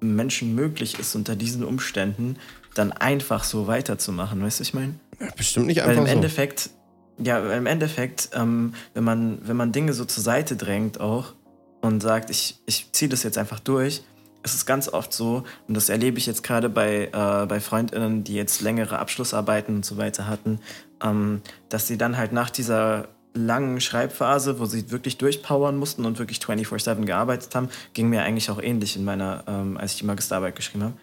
[0.00, 2.36] Menschen möglich ist, unter diesen Umständen
[2.74, 4.42] dann einfach so weiterzumachen.
[4.42, 4.94] Weißt du, ich meine?
[5.20, 6.12] Ja, bestimmt nicht Weil einfach im so.
[6.14, 6.70] Endeffekt,
[7.18, 11.34] ja, im Endeffekt, ähm, wenn, man, wenn man Dinge so zur Seite drängt auch
[11.80, 14.02] und sagt, ich, ich ziehe das jetzt einfach durch,
[14.44, 18.24] ist es ganz oft so, und das erlebe ich jetzt gerade bei, äh, bei FreundInnen,
[18.24, 20.60] die jetzt längere Abschlussarbeiten und so weiter hatten,
[21.02, 26.18] ähm, dass sie dann halt nach dieser langen Schreibphase, wo sie wirklich durchpowern mussten und
[26.18, 30.06] wirklich 24-7 gearbeitet haben, ging mir eigentlich auch ähnlich in meiner, ähm, als ich die
[30.06, 30.94] Magisterarbeit geschrieben habe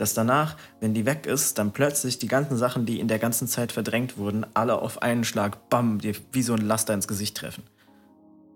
[0.00, 3.46] dass danach, wenn die weg ist, dann plötzlich die ganzen Sachen, die in der ganzen
[3.46, 7.36] Zeit verdrängt wurden, alle auf einen Schlag, bam, dir wie so ein Laster ins Gesicht
[7.36, 7.62] treffen.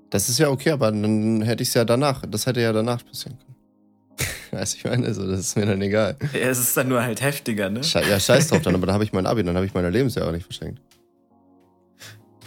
[0.09, 2.23] Das ist ja okay, aber dann hätte ich es ja danach.
[2.27, 4.29] Das hätte ja danach passieren können.
[4.53, 6.17] Weißt ich meine, also, das ist mir dann egal.
[6.33, 7.85] Ja, Es ist dann nur halt heftiger, ne?
[7.85, 9.91] Sche ja, scheiß drauf dann, aber dann habe ich mein Abi, dann habe ich meine
[9.91, 10.81] Lebensjahre nicht verschenkt.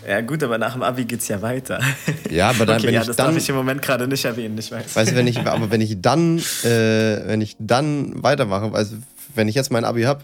[0.08, 1.82] Ja, gut, aber nach dem Abi geht's ja weiter.
[2.30, 3.28] Ja, aber dann, okay, wenn ja, ich das dann.
[3.28, 4.96] darf ich im Moment gerade nicht erwähnen, ich weiß.
[4.96, 8.96] Weißt du, wenn ich, aber wenn ich dann, äh, wenn ich dann weitermache, also
[9.36, 10.24] wenn ich jetzt mein Abi habe,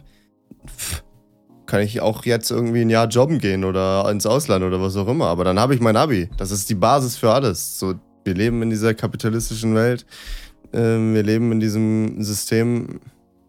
[1.65, 5.08] kann ich auch jetzt irgendwie ein Jahr jobben gehen oder ins Ausland oder was auch
[5.08, 5.28] immer.
[5.28, 6.30] Aber dann habe ich mein Abi.
[6.38, 7.78] Das ist die Basis für alles.
[7.78, 10.06] So, wir leben in dieser kapitalistischen Welt.
[10.72, 13.02] Äh, wir leben in diesem System.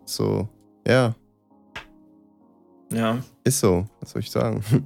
[0.04, 0.48] So,
[0.84, 1.14] ja.
[2.92, 3.18] Ja.
[3.44, 4.64] Ist so, was soll ich sagen?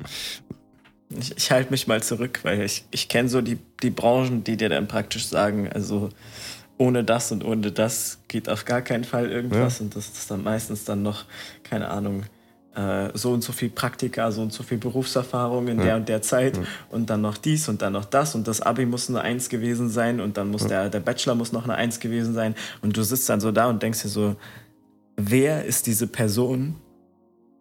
[1.11, 4.57] Ich, ich halte mich mal zurück, weil ich, ich kenne so die, die Branchen, die
[4.57, 6.11] dir dann praktisch sagen, also
[6.77, 9.79] ohne das und ohne das geht auf gar keinen Fall irgendwas.
[9.79, 9.85] Ja.
[9.85, 11.25] Und das ist dann meistens dann noch,
[11.64, 12.25] keine Ahnung,
[12.79, 15.85] äh, so und so viel Praktika, so und so viel Berufserfahrung in ja.
[15.85, 16.62] der und der Zeit ja.
[16.90, 19.88] und dann noch dies und dann noch das und das Abi muss eine Eins gewesen
[19.88, 23.03] sein und dann muss der, der Bachelor muss noch eine Eins gewesen sein und du
[23.03, 24.37] sitzt dann so da und denkst dir so,
[25.16, 26.77] wer ist diese Person,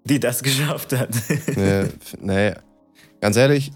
[0.04, 1.10] die das geschafft hat?
[1.56, 1.86] nee,
[2.20, 2.54] nee,
[3.22, 3.72] ganz ehrlich,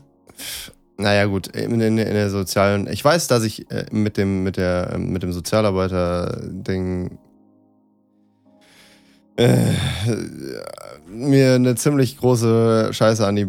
[0.98, 2.88] naja, gut, in, in, in, der sozialen.
[2.88, 7.18] Ich weiß, dass ich äh, mit dem, mit der, mit dem Sozialarbeiter-Ding
[9.38, 9.74] äh,
[11.08, 13.48] mir eine ziemlich große Scheiße an die.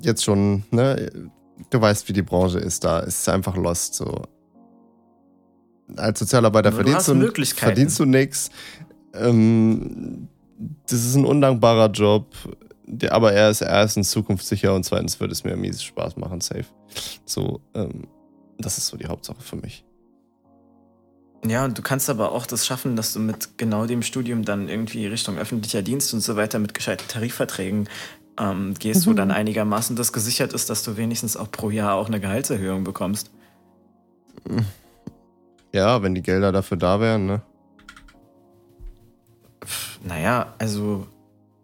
[0.00, 1.10] Jetzt schon, ne?
[1.70, 3.00] Du weißt, wie die Branche ist da.
[3.00, 3.94] Es ist einfach lost.
[3.94, 4.22] So.
[5.96, 8.50] Als Sozialarbeiter verdienst du, verdienst du nichts.
[9.14, 10.28] Ähm,
[10.86, 12.34] das ist ein undankbarer Job
[13.10, 16.66] aber er ist erstens zukunftssicher und zweitens würde es mir mies Spaß machen, safe.
[17.24, 18.08] So, ähm,
[18.58, 19.84] das ist so die Hauptsache für mich.
[21.46, 24.68] Ja, und du kannst aber auch das schaffen, dass du mit genau dem Studium dann
[24.68, 27.88] irgendwie Richtung öffentlicher Dienst und so weiter mit gescheiten Tarifverträgen
[28.38, 29.10] ähm, gehst, mhm.
[29.10, 32.84] wo dann einigermaßen das gesichert ist, dass du wenigstens auch pro Jahr auch eine Gehaltserhöhung
[32.84, 33.30] bekommst.
[35.72, 37.42] Ja, wenn die Gelder dafür da wären, ne?
[40.02, 41.06] Naja, also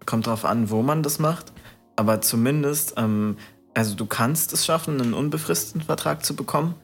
[0.06, 1.52] kommt drauf an, wo man das macht,
[1.96, 3.36] aber zumindest, ähm,
[3.74, 6.74] also du kannst es schaffen, einen unbefristeten Vertrag zu bekommen,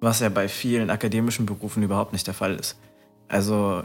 [0.00, 2.78] was ja bei vielen akademischen Berufen überhaupt nicht der Fall ist.
[3.28, 3.82] Also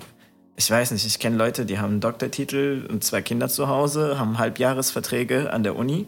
[0.56, 4.18] ich weiß nicht, ich kenne Leute, die haben einen Doktortitel und zwei Kinder zu Hause,
[4.18, 6.08] haben Halbjahresverträge an der Uni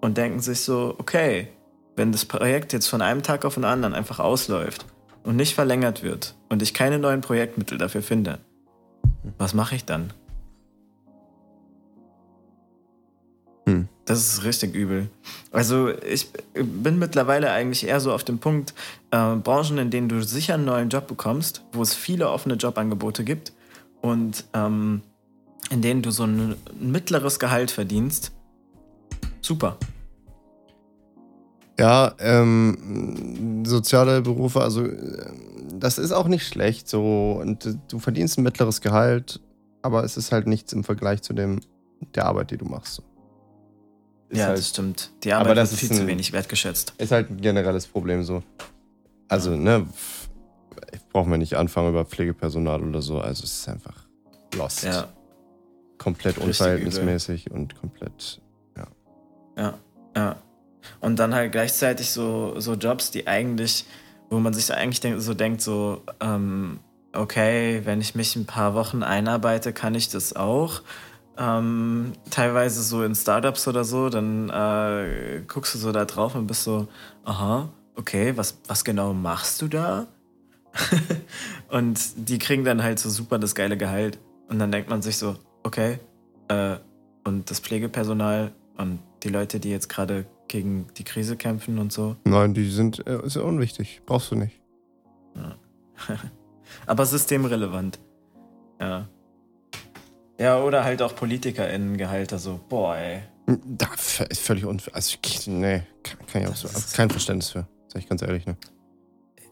[0.00, 1.48] und denken sich so, okay,
[1.96, 4.84] wenn das Projekt jetzt von einem Tag auf den anderen einfach ausläuft
[5.22, 8.38] und nicht verlängert wird und ich keine neuen Projektmittel dafür finde,
[9.38, 10.12] was mache ich dann?
[13.66, 13.88] Hm.
[14.04, 15.08] Das ist richtig übel.
[15.50, 18.74] Also ich bin mittlerweile eigentlich eher so auf dem Punkt,
[19.10, 23.24] äh, Branchen, in denen du sicher einen neuen Job bekommst, wo es viele offene Jobangebote
[23.24, 23.52] gibt
[24.02, 25.00] und ähm,
[25.70, 28.32] in denen du so ein mittleres Gehalt verdienst.
[29.40, 29.78] Super.
[31.78, 34.86] Ja, ähm, soziale Berufe, also
[35.72, 39.40] das ist auch nicht schlecht so und du verdienst ein mittleres Gehalt,
[39.82, 41.60] aber es ist halt nichts im Vergleich zu dem
[42.14, 42.96] der Arbeit, die du machst.
[42.96, 43.13] So.
[44.38, 45.10] Ja, halt, das stimmt.
[45.22, 46.94] Die Arbeit aber das wird viel ein, zu wenig wertgeschätzt.
[46.98, 48.42] Ist halt ein generelles Problem so.
[49.28, 49.56] Also, ja.
[49.56, 49.86] ne,
[51.12, 53.20] brauchen wir nicht anfangen über Pflegepersonal oder so.
[53.20, 54.06] Also, es ist einfach
[54.56, 54.84] lost.
[54.84, 55.08] Ja.
[55.98, 57.58] Komplett Richtig unverhältnismäßig übel.
[57.58, 58.40] und komplett,
[58.76, 58.86] ja.
[59.56, 59.78] Ja,
[60.16, 60.36] ja.
[61.00, 63.86] Und dann halt gleichzeitig so, so Jobs, die eigentlich,
[64.28, 66.80] wo man sich eigentlich denk, so denkt, so, ähm,
[67.14, 70.82] okay, wenn ich mich ein paar Wochen einarbeite, kann ich das auch
[71.38, 76.46] ähm, teilweise so in Startups oder so, dann äh, guckst du so da drauf und
[76.46, 76.88] bist so,
[77.24, 80.06] aha, okay, was, was genau machst du da?
[81.70, 84.18] und die kriegen dann halt so super das geile Gehalt.
[84.48, 85.98] Und dann denkt man sich so, okay,
[86.48, 86.76] äh,
[87.24, 92.16] und das Pflegepersonal und die Leute, die jetzt gerade gegen die Krise kämpfen und so.
[92.24, 94.02] Nein, die sind äh, ist unwichtig.
[94.04, 94.60] Brauchst du nicht.
[95.34, 95.56] Ja.
[96.86, 97.98] Aber systemrelevant.
[98.80, 99.08] Ja.
[100.44, 103.20] Ja, oder halt auch PolitikerInnen-Gehälter, so, boah, ey.
[103.46, 103.88] Da
[104.28, 104.94] ist völlig unfair.
[104.94, 106.68] Also, nee, kann, kann ich auch so.
[106.94, 108.54] Kein Verständnis für, sag ich ganz ehrlich, ne?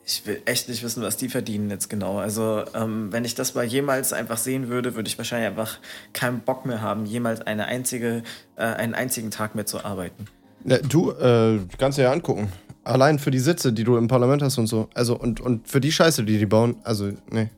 [0.04, 2.18] Ich will echt nicht wissen, was die verdienen jetzt genau.
[2.18, 5.78] Also, ähm, wenn ich das mal jemals einfach sehen würde, würde ich wahrscheinlich einfach
[6.12, 8.22] keinen Bock mehr haben, jemals eine einzige,
[8.56, 10.26] äh, einen einzigen Tag mehr zu arbeiten.
[10.66, 12.52] Ja, du, äh, kannst dir ja angucken.
[12.84, 14.90] Allein für die Sitze, die du im Parlament hast und so.
[14.92, 16.76] Also, und, und für die Scheiße, die die bauen.
[16.84, 17.48] Also, nee.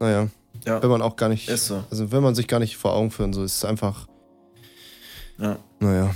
[0.00, 0.26] Naja.
[0.66, 0.82] Ja.
[0.82, 1.48] Wenn man auch gar nicht.
[1.48, 1.84] Ist so.
[1.90, 4.06] Also wenn man sich gar nicht vor Augen führen, so ist es einfach.
[5.38, 5.58] Ja.
[5.80, 6.14] Naja.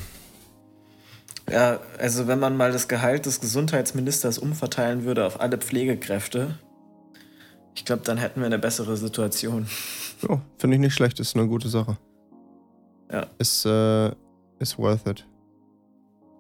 [1.51, 6.59] Ja, also wenn man mal das Gehalt des Gesundheitsministers umverteilen würde auf alle Pflegekräfte,
[7.75, 9.67] ich glaube, dann hätten wir eine bessere Situation.
[10.29, 11.97] Ja, finde ich nicht schlecht, ist eine gute Sache.
[13.11, 13.27] Ja.
[13.39, 14.11] Ist, äh,
[14.59, 15.27] ist worth it.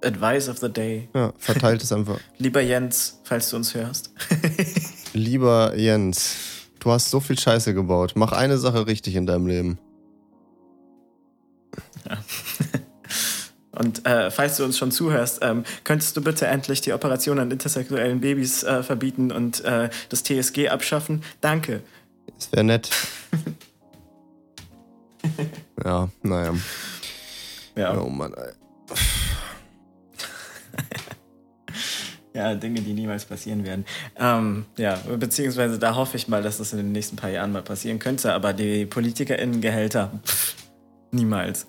[0.04, 1.08] Advice of the day.
[1.14, 2.18] Ja, verteilt es einfach.
[2.38, 4.12] Lieber Jens, falls du uns hörst.
[5.12, 6.36] Lieber Jens.
[6.82, 8.14] Du hast so viel Scheiße gebaut.
[8.16, 9.78] Mach eine Sache richtig in deinem Leben.
[12.08, 12.18] Ja.
[13.70, 17.52] Und äh, falls du uns schon zuhörst, ähm, könntest du bitte endlich die Operation an
[17.52, 21.22] intersexuellen Babys äh, verbieten und äh, das TSG abschaffen?
[21.40, 21.82] Danke.
[22.36, 22.90] Das wäre nett.
[25.84, 26.54] ja, naja.
[27.76, 27.98] Ja.
[27.98, 28.52] Oh Mann, ey.
[32.34, 33.84] Ja, Dinge, die niemals passieren werden.
[34.18, 37.62] Ähm, ja, beziehungsweise da hoffe ich mal, dass das in den nächsten paar Jahren mal
[37.62, 40.56] passieren könnte, aber die PolitikerInnen-Gehälter, pff,
[41.10, 41.66] niemals.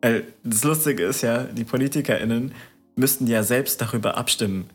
[0.00, 2.52] Weil das Lustige ist ja, die PolitikerInnen
[2.96, 4.70] müssten ja selbst darüber abstimmen.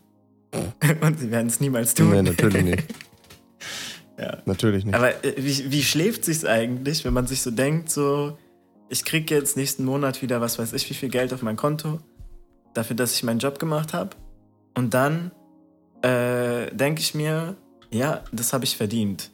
[1.01, 2.11] Und sie werden es niemals tun.
[2.11, 2.83] Nee, natürlich nicht.
[4.19, 4.39] Ja.
[4.45, 4.95] Natürlich nicht.
[4.95, 8.35] Aber äh, wie, wie schläft sich's eigentlich, wenn man sich so denkt, so,
[8.89, 11.99] ich krieg jetzt nächsten Monat wieder, was weiß ich, wie viel Geld auf mein Konto,
[12.73, 14.15] dafür, dass ich meinen Job gemacht habe.
[14.77, 15.31] Und dann
[16.03, 17.55] äh, denke ich mir,
[17.89, 19.31] ja, das habe ich verdient.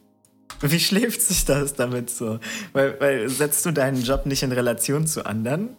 [0.62, 2.38] Wie schläft sich das damit so?
[2.72, 5.76] Weil, weil setzt du deinen Job nicht in Relation zu anderen?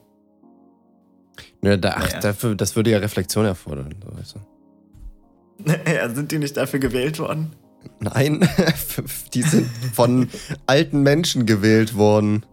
[1.64, 2.20] Ja, da, ach, Naja.
[2.20, 3.96] dafür, das würde ja Reflexion erfordern.
[4.04, 5.92] So, weißt du.
[5.92, 7.52] ja, sind die nicht dafür gewählt worden?
[8.00, 8.48] Nein,
[9.34, 10.30] die sind von
[10.68, 12.46] alten Menschen gewählt worden.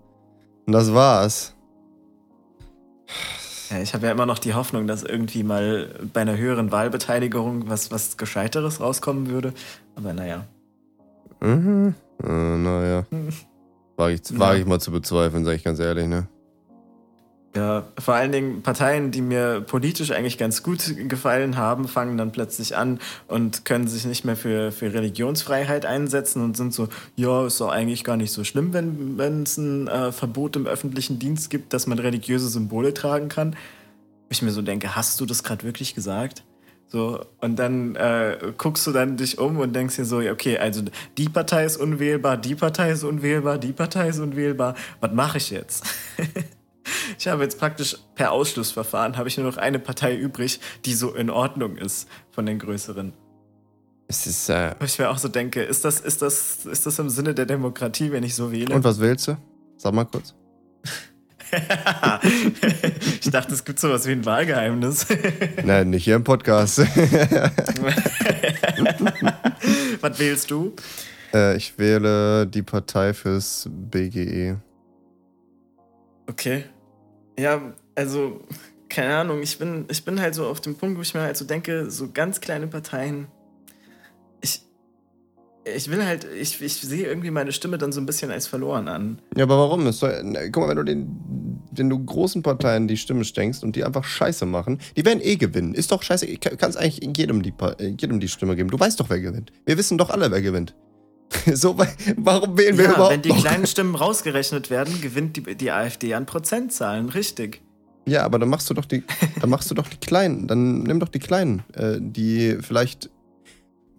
[0.65, 1.53] Und das war's.
[3.73, 7.71] Ja, ich habe ja immer noch die Hoffnung, dass irgendwie mal bei einer höheren Wahlbeteiligung
[7.71, 9.55] was, was Gescheiteres rauskommen würde.
[9.95, 10.45] Aber naja.
[11.41, 11.95] Mhm.
[12.23, 13.07] Äh, naja.
[13.11, 13.29] Hm.
[13.97, 16.29] Wage ich, wage ich mal zu bezweifeln, sage ich ganz ehrlich, ne?
[17.55, 22.33] Ja, vor allen Dingen Parteien, die mir politisch eigentlich ganz gut gefallen haben, fangen dann
[22.33, 27.47] plötzlich an und können sich nicht mehr für, für Religionsfreiheit einsetzen und sind so, ja,
[27.47, 31.51] ist doch eigentlich gar nicht so schlimm, wenn es ein äh, Verbot im öffentlichen Dienst
[31.51, 33.55] gibt, dass man religiöse Symbole tragen kann.
[34.31, 36.45] Ich mir so denke, hast du das gerade wirklich gesagt?
[36.89, 40.83] So, und dann äh, guckst du dann dich um und denkst dir so, okay, also
[41.19, 44.75] die Partei ist unwählbar, die Partei ist unwählbar, die Partei ist unwählbar.
[45.01, 45.85] Was mache ich jetzt?
[47.19, 51.15] Ich habe jetzt praktisch per Ausschlussverfahren habe ich nur noch eine Partei übrig, die so
[51.15, 53.13] in Ordnung ist von den größeren.
[54.09, 57.09] Es ist, äh, ich mir auch so denke, ist das, ist das, ist das im
[57.09, 58.75] Sinne der Demokratie, wenn ich so wähle?
[58.75, 59.37] und was willst du?
[59.77, 60.35] Sag mal kurz.
[63.21, 65.07] ich dachte, es gibt sowas wie ein Wahlgeheimnis.
[65.65, 66.79] Nein, nicht hier im Podcast.
[70.01, 70.75] was wählst du?
[71.35, 74.57] äh, ich wähle die Partei fürs BGE.
[76.29, 76.65] Okay.
[77.39, 78.41] Ja, also,
[78.89, 81.37] keine Ahnung, ich bin, ich bin halt so auf dem Punkt, wo ich mir halt
[81.37, 83.27] so denke, so ganz kleine Parteien.
[84.41, 84.63] Ich,
[85.65, 88.89] ich will halt, ich, ich sehe irgendwie meine Stimme dann so ein bisschen als verloren
[88.89, 89.19] an.
[89.37, 89.91] Ja, aber warum?
[89.93, 93.77] Soll, na, guck mal, wenn du den, wenn du großen Parteien die Stimme schenkst und
[93.77, 95.75] die einfach Scheiße machen, die werden eh gewinnen.
[95.75, 96.27] Ist doch scheiße.
[96.37, 98.71] Kannst eigentlich jedem die, äh, jedem die Stimme geben.
[98.71, 99.53] Du weißt doch, wer gewinnt.
[99.65, 100.75] Wir wissen doch alle, wer gewinnt.
[101.55, 101.77] so,
[102.17, 103.41] warum wählen wir Ja, überhaupt wenn die noch?
[103.41, 107.63] kleinen Stimmen rausgerechnet werden, gewinnt die, die AfD an Prozentzahlen, richtig.
[108.07, 109.05] Ja, aber dann machst du doch die,
[109.41, 110.49] dann machst du doch die Kleinen.
[110.49, 113.11] Dann nimm doch die Kleinen, äh, die vielleicht,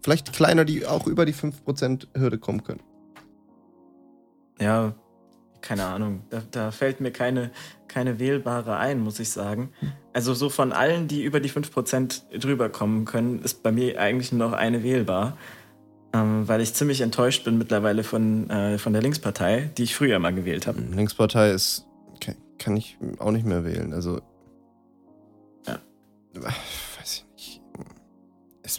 [0.02, 2.82] vielleicht kleiner, die auch über die 5% Hürde kommen können.
[4.60, 4.94] Ja,
[5.62, 6.22] keine Ahnung.
[6.30, 7.52] Da, da fällt mir keine,
[7.88, 9.70] keine wählbare ein, muss ich sagen.
[10.12, 14.32] Also so von allen, die über die 5% drüber kommen können, ist bei mir eigentlich
[14.32, 15.38] nur noch eine wählbar.
[16.14, 20.20] Ähm, weil ich ziemlich enttäuscht bin mittlerweile von, äh, von der Linkspartei, die ich früher
[20.20, 20.80] mal gewählt habe.
[20.80, 21.86] Linkspartei ist,
[22.60, 23.94] kann, ich auch nicht mehr wählen.
[23.94, 24.22] Also,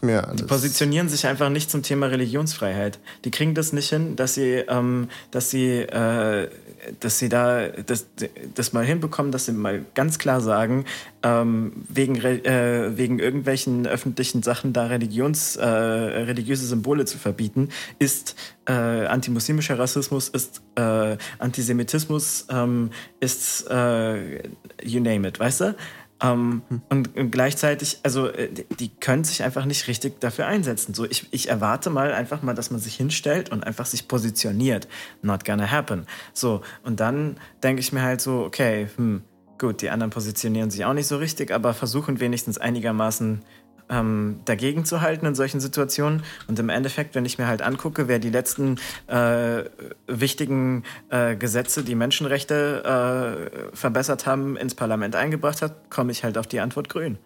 [0.04, 0.42] mir alles.
[0.42, 2.98] Die positionieren sich einfach nicht zum Thema Religionsfreiheit.
[3.24, 6.48] Die kriegen das nicht hin, dass sie, ähm, dass sie, äh,
[7.00, 8.06] dass sie da das,
[8.54, 10.84] das mal hinbekommen, dass sie mal ganz klar sagen,
[11.22, 18.36] ähm, wegen, äh, wegen irgendwelchen öffentlichen Sachen da Religions, äh, religiöse Symbole zu verbieten, ist
[18.66, 22.90] äh, antimuslimischer Rassismus, ist äh, Antisemitismus, ähm,
[23.20, 24.42] ist äh,
[24.82, 25.76] you name it, weißt du?
[26.24, 30.94] Ähm, und, und gleichzeitig, also äh, die, die können sich einfach nicht richtig dafür einsetzen.
[30.94, 34.88] So, ich, ich erwarte mal einfach mal, dass man sich hinstellt und einfach sich positioniert.
[35.22, 36.06] Not gonna happen.
[36.32, 39.22] So, und dann denke ich mir halt so, okay, hm,
[39.58, 43.42] gut, die anderen positionieren sich auch nicht so richtig, aber versuchen wenigstens einigermaßen
[43.88, 46.22] ähm, dagegen zu halten in solchen Situationen.
[46.48, 49.64] Und im Endeffekt, wenn ich mir halt angucke, wer die letzten äh,
[50.06, 56.38] wichtigen äh, Gesetze, die Menschenrechte äh, verbessert haben, ins Parlament eingebracht hat, komme ich halt
[56.38, 57.18] auf die Antwort grün.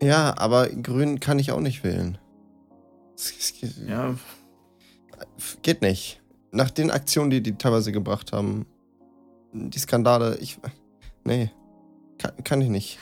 [0.00, 2.18] Ja, aber Grün kann ich auch nicht wählen.
[3.86, 4.14] Ja,
[5.62, 6.20] Geht nicht.
[6.50, 8.66] Nach den Aktionen, die die teilweise gebracht haben,
[9.52, 10.58] die Skandale, ich.
[11.24, 11.50] Nee.
[12.18, 12.98] Kann, kann ich nicht.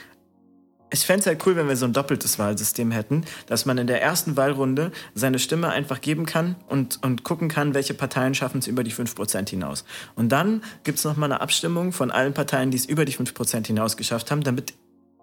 [0.89, 3.87] Ich fände es halt cool, wenn wir so ein doppeltes Wahlsystem hätten, dass man in
[3.87, 8.59] der ersten Wahlrunde seine Stimme einfach geben kann und, und gucken kann, welche Parteien schaffen
[8.59, 9.83] es über die 5% hinaus.
[10.15, 13.67] Und dann gibt es nochmal eine Abstimmung von allen Parteien, die es über die 5%
[13.67, 14.75] hinaus geschafft haben, damit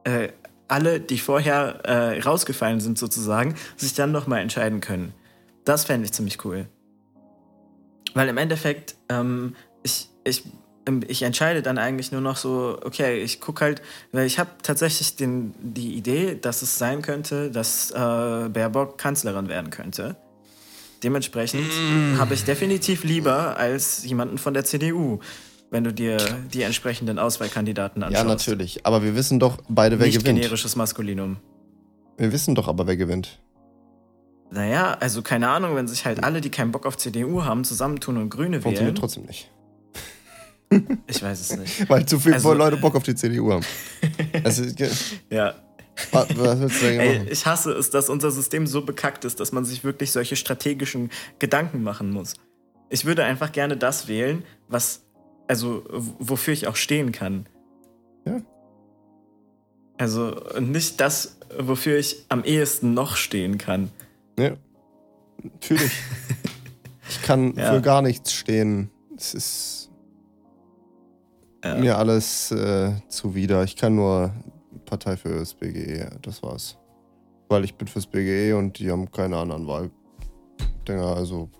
[0.04, 0.28] äh,
[0.68, 5.14] alle, die vorher äh, rausgefallen sind sozusagen, sich dann nochmal entscheiden können.
[5.64, 6.66] Das fände ich ziemlich cool.
[8.12, 10.44] Weil im Endeffekt, ähm, ich, ich
[11.08, 13.82] ich entscheide dann eigentlich nur noch so, okay, ich gucke halt,
[14.12, 19.48] weil ich habe tatsächlich den, die Idee, dass es sein könnte, dass äh, Baerbock Kanzlerin
[19.48, 20.16] werden könnte.
[21.02, 22.18] Dementsprechend mm.
[22.18, 25.20] habe ich definitiv lieber als jemanden von der CDU,
[25.70, 26.16] wenn du dir
[26.52, 28.24] die entsprechenden Auswahlkandidaten anschaust.
[28.24, 28.86] Ja, natürlich.
[28.86, 30.40] Aber wir wissen doch beide, wer Nicht gewinnt.
[30.40, 31.36] generisches Maskulinum.
[32.16, 33.40] Wir wissen doch aber, wer gewinnt.
[34.50, 38.18] Naja, also keine Ahnung, wenn sich halt alle, die keinen Bock auf CDU haben, zusammentun
[38.18, 38.94] und Grüne Funktioniert wählen.
[38.94, 39.50] trotzdem nicht.
[41.06, 41.88] Ich weiß es nicht.
[41.88, 43.64] Weil zu viele Also, Leute Bock auf die CDU haben.
[44.44, 44.64] Also,
[45.30, 45.54] Ja.
[46.10, 47.28] was, was willst du Ey, machen?
[47.30, 51.10] ich hasse es, dass unser System so bekackt ist, dass man sich wirklich solche strategischen
[51.38, 52.34] Gedanken machen muss.
[52.90, 55.02] Ich würde einfach gerne das wählen, was,
[55.48, 55.84] also,
[56.18, 57.46] wofür ich auch stehen kann.
[58.26, 58.40] Ja.
[59.98, 63.90] Also, nicht das, wofür ich am ehesten noch stehen kann.
[64.38, 64.56] Ja.
[65.42, 65.92] Natürlich.
[67.06, 67.70] Ich kann Ja.
[67.74, 68.90] für gar nichts stehen.
[69.14, 69.83] Es ist
[71.64, 71.74] Ja.
[71.76, 73.64] mir alles äh, zuwider.
[73.64, 74.32] Ich kann nur
[74.84, 76.10] Partei für das BGE.
[76.22, 76.76] Das war's.
[77.48, 81.16] Weil ich bin fürs BGE und die haben keine anderen Wahldinger.
[81.16, 81.50] Also,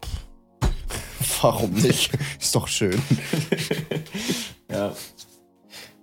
[0.61, 2.12] pff, warum nicht?
[2.40, 3.00] Ist doch schön.
[4.70, 4.92] Ja.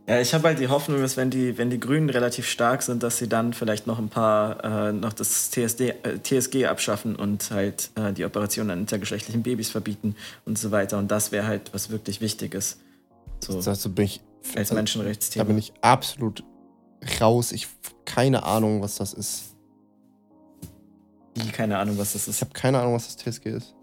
[0.08, 3.04] Ja, ich habe halt die Hoffnung, dass wenn die, wenn die Grünen relativ stark sind,
[3.04, 7.52] dass sie dann vielleicht noch ein paar, äh, noch das TSD, äh, TSG abschaffen und
[7.52, 10.98] halt äh, die Operation an intergeschlechtlichen Babys verbieten und so weiter.
[10.98, 12.80] Und das wäre halt was wirklich Wichtiges.
[13.44, 14.22] So, Dazu bin ich,
[14.56, 15.46] als da Menschenrechtsthema.
[15.46, 16.44] bin ich absolut
[17.20, 17.52] raus.
[17.52, 17.68] Ich
[18.06, 19.56] keine Ahnung, was das ist.
[21.36, 22.42] Wie, keine Ahnung, was das Ich ist.
[22.42, 23.74] habe keine Ahnung, was das TSG ist.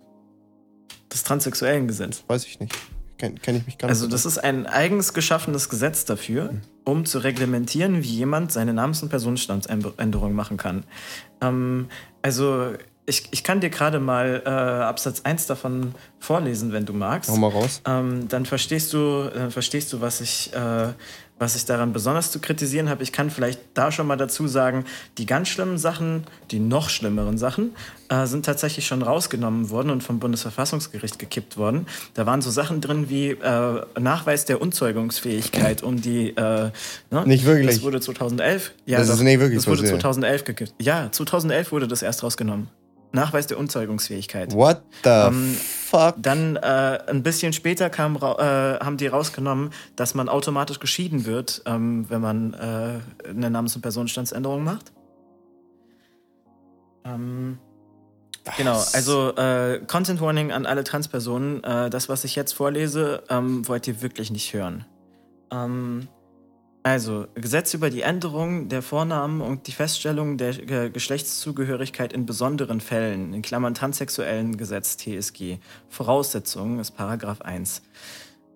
[1.08, 2.22] Das Transsexuellengesetz.
[2.26, 2.74] Weiß ich nicht.
[3.16, 4.14] Kenne kenn ich mich gar Also nicht.
[4.14, 6.54] das ist ein eigens geschaffenes Gesetz dafür,
[6.84, 10.84] um zu reglementieren, wie jemand seine Namens- und Personenstandsänderung machen kann.
[11.40, 11.88] Ähm,
[12.22, 12.74] also
[13.08, 17.30] ich, ich kann dir gerade mal äh, Absatz 1 davon vorlesen, wenn du magst.
[17.30, 17.80] Hau mal raus.
[17.86, 20.88] Ähm, dann verstehst du, dann verstehst du, was ich, äh,
[21.38, 23.02] was ich daran besonders zu kritisieren habe.
[23.04, 24.84] Ich kann vielleicht da schon mal dazu sagen,
[25.18, 27.74] die ganz schlimmen Sachen, die noch schlimmeren Sachen,
[28.08, 31.86] äh, sind tatsächlich schon rausgenommen worden und vom Bundesverfassungsgericht gekippt worden.
[32.14, 36.30] Da waren so Sachen drin wie äh, Nachweis der Unzeugungsfähigkeit, um die.
[36.30, 36.70] Äh,
[37.10, 37.26] ne?
[37.26, 37.66] Nicht wirklich.
[37.76, 38.72] Das wurde 2011.
[38.86, 39.24] Ja, Das ist doch.
[39.24, 40.00] nicht wirklich Das wurde passiert.
[40.02, 40.74] 2011 gekippt.
[40.80, 42.68] Ja, 2011 wurde das erst rausgenommen.
[43.12, 44.52] Nachweis der Unzeugungsfähigkeit.
[44.52, 46.16] What the Ähm, fuck?
[46.18, 51.62] Dann äh, ein bisschen später kam, äh, haben die rausgenommen, dass man automatisch geschieden wird,
[51.66, 54.92] ähm, wenn man äh, eine Namens- und Personenstandsänderung macht.
[57.04, 57.58] Ähm,
[58.56, 61.64] genau, also äh, Content Warning an alle Transpersonen.
[61.64, 64.84] Äh, das, was ich jetzt vorlese, ähm, wollt ihr wirklich nicht hören.
[65.50, 66.08] Ähm,
[66.82, 72.80] also, Gesetz über die Änderung der Vornamen und die Feststellung der äh, Geschlechtszugehörigkeit in besonderen
[72.80, 75.58] Fällen, in Klammern transsexuellen Gesetz TSG.
[75.88, 77.82] Voraussetzungen ist Paragraph 1.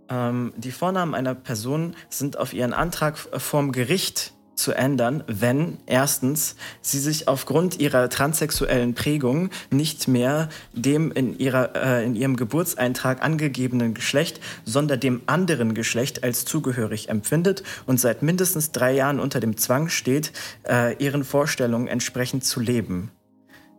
[0.09, 6.57] Ähm, die Vornamen einer Person sind auf ihren Antrag vom Gericht zu ändern, wenn erstens
[6.81, 13.23] sie sich aufgrund ihrer transsexuellen Prägung nicht mehr dem in, ihrer, äh, in ihrem Geburtseintrag
[13.23, 19.41] angegebenen Geschlecht, sondern dem anderen Geschlecht als zugehörig empfindet und seit mindestens drei Jahren unter
[19.41, 20.33] dem Zwang steht,
[20.69, 23.11] äh, ihren Vorstellungen entsprechend zu leben.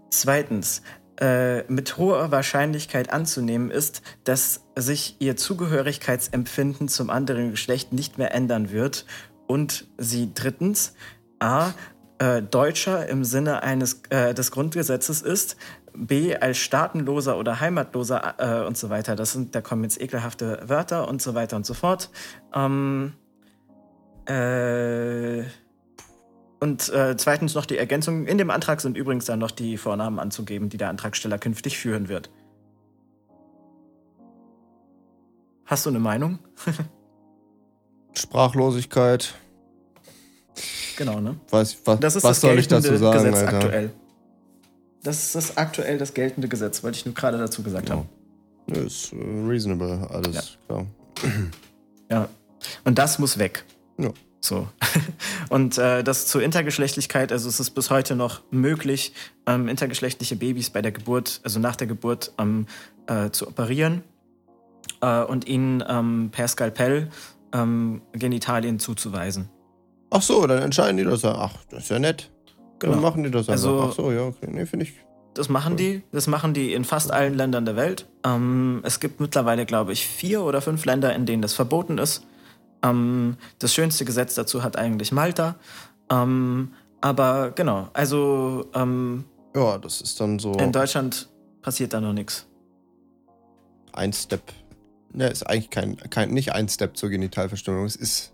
[0.09, 0.81] Zweitens,
[1.19, 8.33] äh, mit hoher Wahrscheinlichkeit anzunehmen ist, dass sich ihr Zugehörigkeitsempfinden zum anderen Geschlecht nicht mehr
[8.33, 9.05] ändern wird
[9.47, 10.95] und sie drittens
[11.39, 11.71] a.
[12.19, 15.57] Äh, Deutscher im Sinne eines äh, des Grundgesetzes ist,
[15.95, 16.35] b.
[16.35, 19.15] als staatenloser oder heimatloser äh, und so weiter.
[19.15, 22.11] Das sind, da kommen jetzt ekelhafte Wörter und so weiter und so fort.
[22.53, 23.13] Ähm,
[24.25, 25.43] äh,
[26.59, 28.25] und äh, zweitens noch die Ergänzung.
[28.25, 32.07] In dem Antrag sind übrigens dann noch die Vornamen anzugeben, die der Antragsteller künftig führen
[32.07, 32.31] wird.
[35.65, 36.39] Hast du eine Meinung?
[38.13, 39.33] Sprachlosigkeit.
[40.97, 41.35] Genau, ne?
[41.49, 43.57] Weiß, was Das ist was das soll ich geltende dazu sagen, Gesetz Alter?
[43.57, 43.91] aktuell.
[45.03, 47.95] Das ist das aktuell das geltende Gesetz, wollte ich nur gerade dazu gesagt Ja.
[47.95, 48.09] haben.
[48.67, 49.15] Ist äh,
[49.47, 50.85] reasonable, alles klar.
[52.09, 52.29] Ja.
[52.85, 53.65] Und das muss weg.
[53.97, 54.11] Ja.
[54.39, 54.67] So.
[55.49, 59.13] Und äh, das zur Intergeschlechtlichkeit, also es ist bis heute noch möglich,
[59.45, 62.67] ähm, intergeschlechtliche Babys bei der Geburt, also nach der Geburt, ähm,
[63.07, 64.03] äh, zu operieren
[65.01, 67.09] äh, und ihnen ähm, per Skalpell
[67.53, 69.49] ähm, Genitalien zuzuweisen.
[70.09, 71.33] Ach so, dann entscheiden die das ja.
[71.35, 72.31] Ach, das ist ja nett.
[72.79, 72.93] Genau.
[72.93, 73.51] Dann machen die das einfach.
[73.53, 74.47] Also- Ach so, ja, okay.
[74.51, 74.93] Nee, finde ich.
[75.33, 76.03] Das machen die.
[76.11, 78.07] Das machen die in fast allen Ländern der Welt.
[78.23, 82.27] Ähm, es gibt mittlerweile, glaube ich, vier oder fünf Länder, in denen das verboten ist.
[82.83, 85.55] Ähm, das schönste Gesetz dazu hat eigentlich Malta.
[86.11, 89.23] Ähm, aber genau, also ähm,
[89.55, 91.29] Ja, das ist dann so in Deutschland
[91.63, 92.45] passiert da noch nichts.
[93.93, 94.41] ein Step
[95.13, 97.85] Ne, ist eigentlich kein, kein, nicht ein Step zur Genitalverstümmelung.
[97.85, 98.33] Es ist.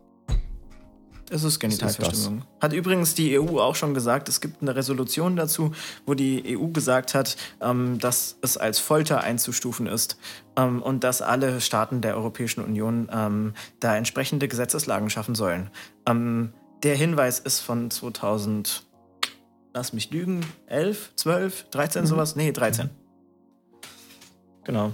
[1.32, 2.44] Es ist Genitalverstümmelung.
[2.60, 5.74] Hat übrigens die EU auch schon gesagt, es gibt eine Resolution dazu,
[6.08, 10.18] wo die EU gesagt hat, ähm, dass es als Folter einzustufen ist
[10.56, 15.70] ähm, und dass alle Staaten der Europäischen Union ähm, da entsprechende Gesetzeslagen schaffen sollen.
[16.08, 18.88] Ähm, der Hinweis ist von 2000,
[19.76, 22.08] lass mich lügen, 11, 12, 13, mhm.
[22.08, 22.36] sowas?
[22.36, 22.90] Nee, 13.
[24.64, 24.94] Genau.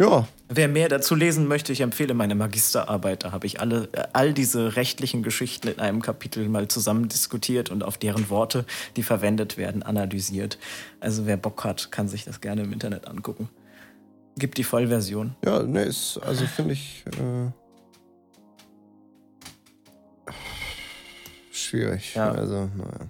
[0.00, 0.26] Ja.
[0.48, 3.24] Wer mehr dazu lesen möchte, ich empfehle meine Magisterarbeit.
[3.24, 7.82] Da habe ich alle, all diese rechtlichen Geschichten in einem Kapitel mal zusammen diskutiert und
[7.82, 8.64] auf deren Worte,
[8.96, 10.58] die verwendet werden, analysiert.
[11.00, 13.48] Also wer Bock hat, kann sich das gerne im Internet angucken.
[14.36, 15.36] Gibt die Vollversion.
[15.44, 17.50] Ja, ne, ist, also finde ich äh,
[21.52, 22.14] schwierig.
[22.14, 22.32] Ja.
[22.32, 23.08] Also, naja.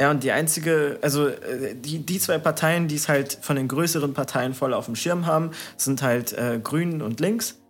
[0.00, 3.68] Ja, und die einzige, also äh, die, die zwei Parteien, die es halt von den
[3.68, 7.60] größeren Parteien voll auf dem Schirm haben, sind halt äh, Grünen und Links.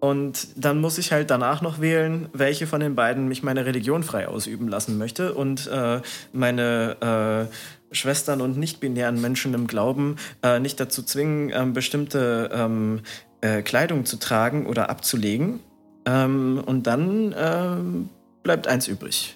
[0.00, 4.02] Und dann muss ich halt danach noch wählen, welche von den beiden mich meine Religion
[4.02, 6.00] frei ausüben lassen möchte und äh,
[6.32, 13.00] meine äh, Schwestern und nicht-binären Menschen im Glauben äh, nicht dazu zwingen, ähm, bestimmte ähm,
[13.40, 15.60] äh, Kleidung zu tragen oder abzulegen.
[16.04, 18.08] Ähm, und dann ähm,
[18.42, 19.35] bleibt eins übrig.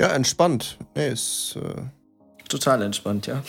[0.00, 0.78] Ja, entspannt.
[0.94, 1.56] Nee, ist.
[1.56, 1.82] Äh
[2.48, 3.42] Total entspannt, ja.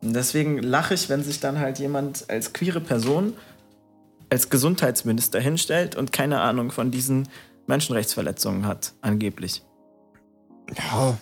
[0.00, 3.34] Deswegen lache ich, wenn sich dann halt jemand als queere Person
[4.30, 7.28] als Gesundheitsminister hinstellt und keine Ahnung von diesen
[7.66, 9.62] Menschenrechtsverletzungen hat, angeblich.
[10.76, 11.16] Ja.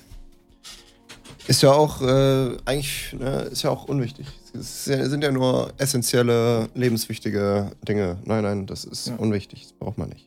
[1.46, 4.26] Ist ja auch äh, eigentlich, ne, ist ja auch unwichtig.
[4.52, 8.18] Es sind ja nur essentielle, lebenswichtige Dinge.
[8.24, 9.16] Nein, nein, das ist ja.
[9.16, 9.62] unwichtig.
[9.62, 10.25] Das braucht man nicht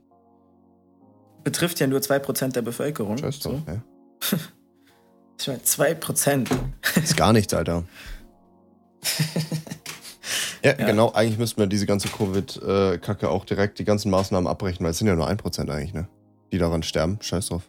[1.50, 3.18] betrifft ja nur 2% der Bevölkerung.
[3.18, 3.60] Scheiß so.
[3.66, 3.82] ja.
[5.40, 6.48] ich meine, 2%.
[6.96, 7.86] Ist gar nichts, Alter.
[10.64, 11.12] ja, ja, genau.
[11.14, 15.08] Eigentlich müssten wir diese ganze Covid-Kacke auch direkt die ganzen Maßnahmen abbrechen, weil es sind
[15.08, 16.08] ja nur 1% eigentlich, ne?
[16.52, 17.18] Die daran sterben.
[17.20, 17.64] Scheiß drauf.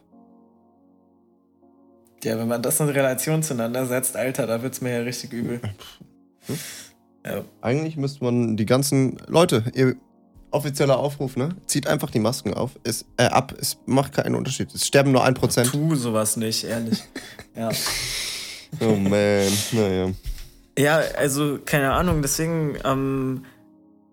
[2.23, 5.59] Ja, wenn man das in Relation zueinander setzt, Alter, da wird's mir ja richtig übel.
[6.45, 6.57] Hm?
[7.25, 7.43] Ja.
[7.61, 9.95] Eigentlich müsste man die ganzen Leute, ihr
[10.51, 11.55] offizieller Aufruf, ne?
[11.65, 13.53] Zieht einfach die Masken auf, ist, äh, ab.
[13.59, 14.73] Es macht keinen Unterschied.
[14.73, 15.69] Es sterben nur ein Prozent.
[15.69, 17.03] Tu sowas nicht, ehrlich.
[17.55, 17.69] ja.
[18.79, 20.11] Oh man, naja.
[20.77, 23.45] Ja, also keine Ahnung, deswegen, ähm,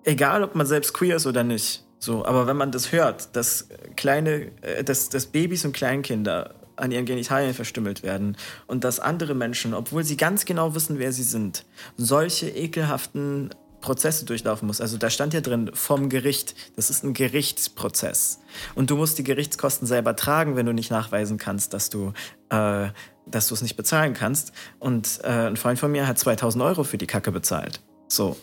[0.04, 3.68] egal ob man selbst queer ist oder nicht, so, aber wenn man das hört, dass
[3.96, 8.36] kleine, äh, dass, dass Babys und Kleinkinder an ihren Genitalien verstümmelt werden
[8.66, 11.64] und dass andere Menschen, obwohl sie ganz genau wissen, wer sie sind,
[11.96, 13.50] solche ekelhaften
[13.80, 14.80] Prozesse durchlaufen muss.
[14.80, 16.54] Also da stand ja drin vom Gericht.
[16.76, 18.40] Das ist ein Gerichtsprozess.
[18.74, 22.12] Und du musst die Gerichtskosten selber tragen, wenn du nicht nachweisen kannst, dass du,
[22.50, 22.88] äh,
[23.30, 24.52] es nicht bezahlen kannst.
[24.78, 27.80] Und äh, ein Freund von mir hat 2000 Euro für die Kacke bezahlt.
[28.08, 28.36] So.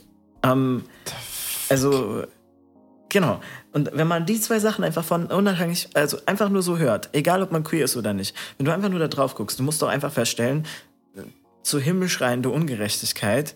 [0.43, 0.83] Ähm,
[1.69, 2.23] also,
[3.09, 3.41] genau.
[3.73, 7.41] Und wenn man die zwei Sachen einfach von unabhängig, also einfach nur so hört, egal
[7.41, 9.81] ob man queer ist oder nicht, wenn du einfach nur da drauf guckst, du musst
[9.81, 10.65] doch einfach feststellen,
[11.63, 13.55] zu Himmel schreiende Ungerechtigkeit,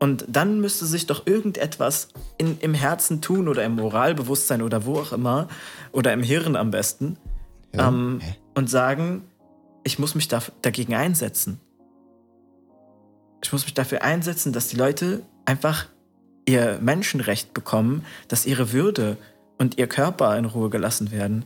[0.00, 4.98] und dann müsste sich doch irgendetwas in, im Herzen tun oder im Moralbewusstsein oder wo
[4.98, 5.46] auch immer
[5.92, 7.18] oder im Hirn am besten
[7.74, 7.88] ja.
[7.88, 8.22] ähm,
[8.54, 9.22] und sagen,
[9.84, 11.60] ich muss mich da, dagegen einsetzen.
[13.42, 15.86] Ich muss mich dafür einsetzen, dass die Leute einfach
[16.46, 19.18] ihr Menschenrecht bekommen, dass ihre Würde
[19.58, 21.44] und ihr Körper in Ruhe gelassen werden.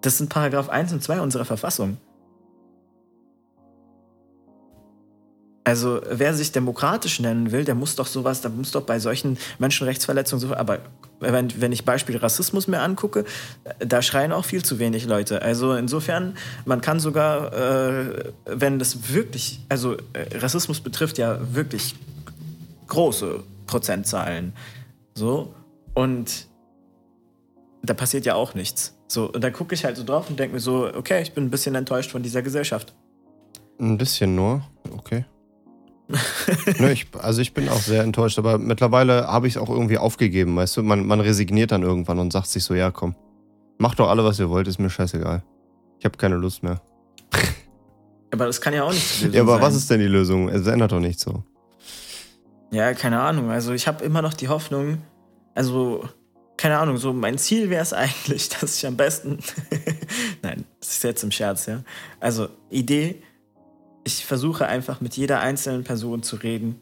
[0.00, 1.98] Das sind Paragraph 1 und 2 unserer Verfassung.
[5.68, 9.36] Also wer sich demokratisch nennen will, der muss doch sowas, der muss doch bei solchen
[9.58, 10.54] Menschenrechtsverletzungen so.
[10.54, 10.78] Aber
[11.20, 13.26] wenn, wenn ich Beispiel Rassismus mir angucke,
[13.78, 15.42] da schreien auch viel zu wenig Leute.
[15.42, 21.96] Also insofern, man kann sogar, äh, wenn das wirklich, also äh, Rassismus betrifft ja wirklich
[22.86, 24.54] große Prozentzahlen.
[25.14, 25.54] So.
[25.92, 26.46] Und
[27.82, 28.96] da passiert ja auch nichts.
[29.06, 31.44] So, und da gucke ich halt so drauf und denke mir so, okay, ich bin
[31.44, 32.94] ein bisschen enttäuscht von dieser Gesellschaft.
[33.78, 35.26] Ein bisschen nur, okay.
[36.78, 39.98] ne, ich, also ich bin auch sehr enttäuscht, aber mittlerweile habe ich es auch irgendwie
[39.98, 40.82] aufgegeben, weißt du?
[40.82, 43.14] Man, man resigniert dann irgendwann und sagt sich so, ja komm,
[43.76, 45.42] macht doch alle, was ihr wollt, ist mir scheißegal.
[45.98, 46.80] Ich habe keine Lust mehr.
[48.30, 49.62] Aber das kann ja auch nicht die Lösung Ja, aber sein.
[49.62, 50.48] was ist denn die Lösung?
[50.50, 51.42] Es ändert doch nichts so.
[52.70, 53.50] Ja, keine Ahnung.
[53.50, 54.98] Also ich habe immer noch die Hoffnung,
[55.54, 56.06] also
[56.58, 59.38] keine Ahnung, so mein Ziel wäre es eigentlich, dass ich am besten,
[60.42, 61.82] nein, das ist jetzt im Scherz, ja.
[62.20, 63.22] Also Idee,
[64.08, 66.80] ich versuche einfach mit jeder einzelnen Person zu reden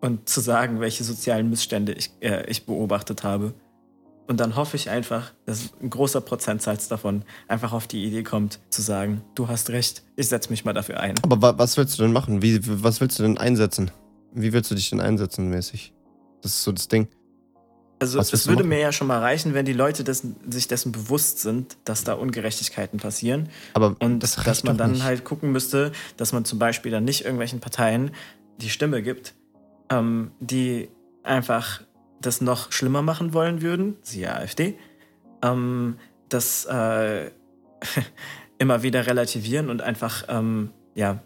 [0.00, 3.52] und zu sagen, welche sozialen Missstände ich, äh, ich beobachtet habe.
[4.26, 8.60] Und dann hoffe ich einfach, dass ein großer Prozentsatz davon einfach auf die Idee kommt,
[8.70, 11.16] zu sagen, du hast recht, ich setze mich mal dafür ein.
[11.22, 12.40] Aber wa was willst du denn machen?
[12.40, 13.90] Wie, was willst du denn einsetzen?
[14.32, 15.92] Wie willst du dich denn einsetzen mäßig?
[16.40, 17.08] Das ist so das Ding.
[18.00, 21.40] Also es würde mir ja schon mal reichen, wenn die Leute dessen, sich dessen bewusst
[21.40, 23.48] sind, dass da Ungerechtigkeiten passieren.
[23.74, 25.02] Aber und das dass man dann nicht.
[25.02, 28.12] halt gucken müsste, dass man zum Beispiel dann nicht irgendwelchen Parteien
[28.60, 29.34] die Stimme gibt,
[29.90, 30.88] ähm, die
[31.24, 31.82] einfach
[32.20, 34.76] das noch schlimmer machen wollen würden, siehe AfD,
[35.42, 35.96] ähm,
[36.28, 37.30] das äh,
[38.58, 41.20] immer wieder relativieren und einfach, ähm, ja,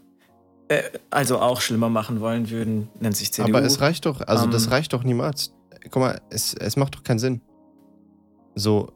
[0.68, 3.48] äh, also auch schlimmer machen wollen würden, nennt sich CDU.
[3.48, 5.52] Aber es reicht doch, also das ähm, reicht doch niemals.
[5.90, 7.40] Guck mal, es, es macht doch keinen Sinn.
[8.54, 8.92] So,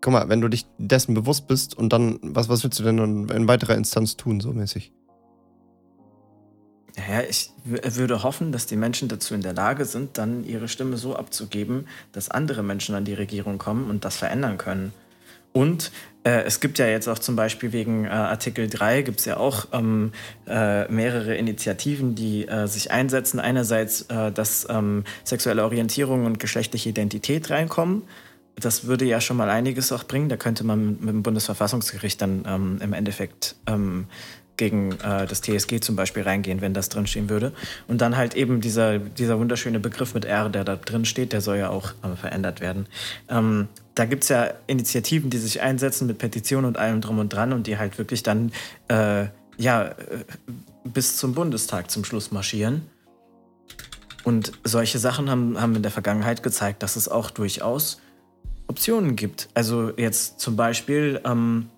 [0.00, 3.28] guck mal, wenn du dich dessen bewusst bist und dann, was, was willst du denn
[3.28, 4.92] in weiterer Instanz tun, so mäßig?
[6.96, 10.98] Ja, ich würde hoffen, dass die Menschen dazu in der Lage sind, dann ihre Stimme
[10.98, 14.92] so abzugeben, dass andere Menschen an die Regierung kommen und das verändern können.
[15.52, 15.90] Und
[16.24, 19.38] äh, es gibt ja jetzt auch zum Beispiel wegen äh, Artikel 3 gibt es ja
[19.38, 20.12] auch ähm,
[20.46, 23.40] äh, mehrere Initiativen, die äh, sich einsetzen.
[23.40, 28.02] Einerseits, äh, dass ähm, sexuelle Orientierung und geschlechtliche Identität reinkommen.
[28.56, 30.28] Das würde ja schon mal einiges auch bringen.
[30.28, 34.06] Da könnte man mit dem Bundesverfassungsgericht dann ähm, im Endeffekt ähm,
[34.62, 37.52] gegen äh, das TSG zum Beispiel reingehen, wenn das drinstehen würde.
[37.88, 41.40] Und dann halt eben dieser, dieser wunderschöne Begriff mit R, der da drin steht, der
[41.40, 42.86] soll ja auch äh, verändert werden.
[43.28, 47.32] Ähm, da gibt es ja Initiativen, die sich einsetzen mit Petitionen und allem drum und
[47.32, 48.52] dran und die halt wirklich dann
[48.86, 49.26] äh,
[49.58, 49.94] ja, äh,
[50.84, 52.82] bis zum Bundestag zum Schluss marschieren.
[54.22, 58.00] Und solche Sachen haben, haben in der Vergangenheit gezeigt, dass es auch durchaus
[58.68, 59.48] Optionen gibt.
[59.54, 61.68] Also jetzt zum Beispiel ähm,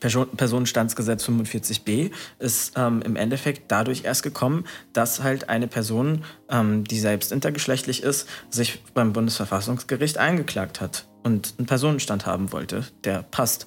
[0.00, 7.00] Personenstandsgesetz 45b ist ähm, im Endeffekt dadurch erst gekommen, dass halt eine Person, ähm, die
[7.00, 13.66] selbst intergeschlechtlich ist, sich beim Bundesverfassungsgericht eingeklagt hat und einen Personenstand haben wollte, der passt.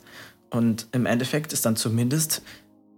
[0.49, 2.43] Und im Endeffekt ist dann zumindest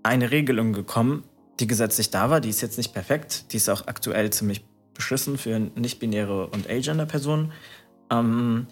[0.04, 1.24] eine Regelung gekommen,
[1.60, 2.42] die gesetzlich da war.
[2.42, 7.52] Die ist jetzt nicht perfekt, die ist auch aktuell ziemlich beschissen für nicht-binäre und agender-Personen.
[8.12, 8.68] Ähm,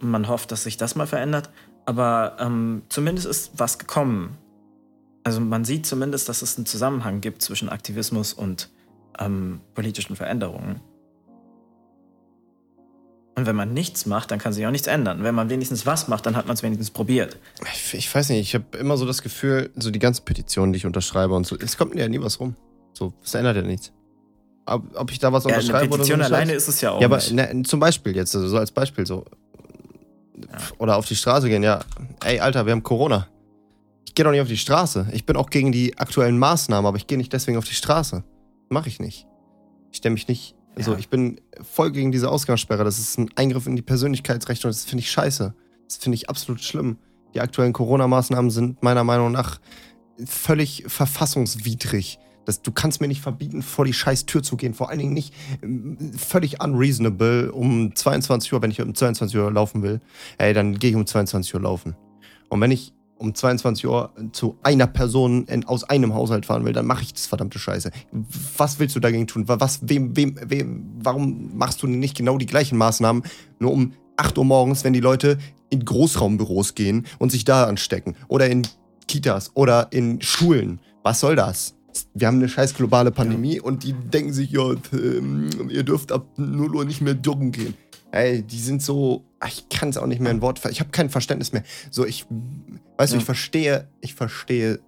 [0.00, 1.50] man hofft, dass sich das mal verändert.
[1.86, 4.38] Aber ähm, zumindest ist was gekommen.
[5.22, 8.70] Also man sieht zumindest, dass es einen Zusammenhang gibt zwischen Aktivismus und
[9.18, 10.80] ähm, politischen Veränderungen.
[13.36, 15.24] Und wenn man nichts macht, dann kann sich auch nichts ändern.
[15.24, 17.36] Wenn man wenigstens was macht, dann hat man es wenigstens probiert.
[17.74, 20.76] Ich, ich, weiß nicht, ich habe immer so das Gefühl, so die ganzen Petitionen, die
[20.76, 22.54] ich unterschreibe und so, es kommt mir ja nie was rum.
[22.92, 23.92] So, es ändert ja nichts.
[24.66, 26.34] Ob, ob ich da was ja, unterschreibe eine Petition oder so.
[26.34, 27.00] alleine ist es ja auch.
[27.00, 29.24] Ja, aber ne, zum Beispiel jetzt, also so als Beispiel so
[30.78, 31.80] oder auf die Straße gehen, ja.
[32.24, 33.28] Ey, Alter, wir haben Corona.
[34.06, 35.08] Ich gehe doch nicht auf die Straße.
[35.12, 38.22] Ich bin auch gegen die aktuellen Maßnahmen, aber ich gehe nicht deswegen auf die Straße.
[38.68, 39.26] Mache ich nicht.
[39.90, 40.54] Ich stelle mich nicht.
[40.76, 40.98] Also, ja.
[40.98, 42.84] ich bin voll gegen diese Ausgangssperre.
[42.84, 45.54] Das ist ein Eingriff in die Persönlichkeitsrechte und das finde ich scheiße.
[45.86, 46.98] Das finde ich absolut schlimm.
[47.34, 49.60] Die aktuellen Corona-Maßnahmen sind meiner Meinung nach
[50.24, 52.18] völlig verfassungswidrig.
[52.44, 54.74] Das, du kannst mir nicht verbieten, vor die scheiß Tür zu gehen.
[54.74, 59.50] Vor allen Dingen nicht äh, völlig unreasonable um 22 Uhr, wenn ich um 22 Uhr
[59.50, 60.00] laufen will.
[60.38, 61.96] Ey, dann gehe ich um 22 Uhr laufen.
[62.48, 66.72] Und wenn ich um 22 Uhr zu einer Person in, aus einem Haushalt fahren will,
[66.72, 67.90] dann mache ich das verdammte Scheiße.
[68.56, 69.48] Was willst du dagegen tun?
[69.48, 73.22] Was, wem, wem, wem, warum machst du nicht genau die gleichen Maßnahmen,
[73.58, 75.38] nur um 8 Uhr morgens, wenn die Leute
[75.70, 78.16] in Großraumbüros gehen und sich da anstecken?
[78.28, 78.66] Oder in
[79.08, 80.80] Kitas oder in Schulen?
[81.02, 81.74] Was soll das?
[82.14, 83.62] Wir haben eine scheiß globale Pandemie ja.
[83.62, 87.74] und die denken sich, ja, ähm, ihr dürft ab 0 Uhr nicht mehr joggen gehen.
[88.10, 91.10] Ey, die sind so, ich kann es auch nicht mehr in Wort, ich habe kein
[91.10, 91.64] Verständnis mehr.
[91.90, 92.26] So, ich,
[92.96, 93.16] weißt ja.
[93.16, 94.80] du, ich verstehe, ich verstehe,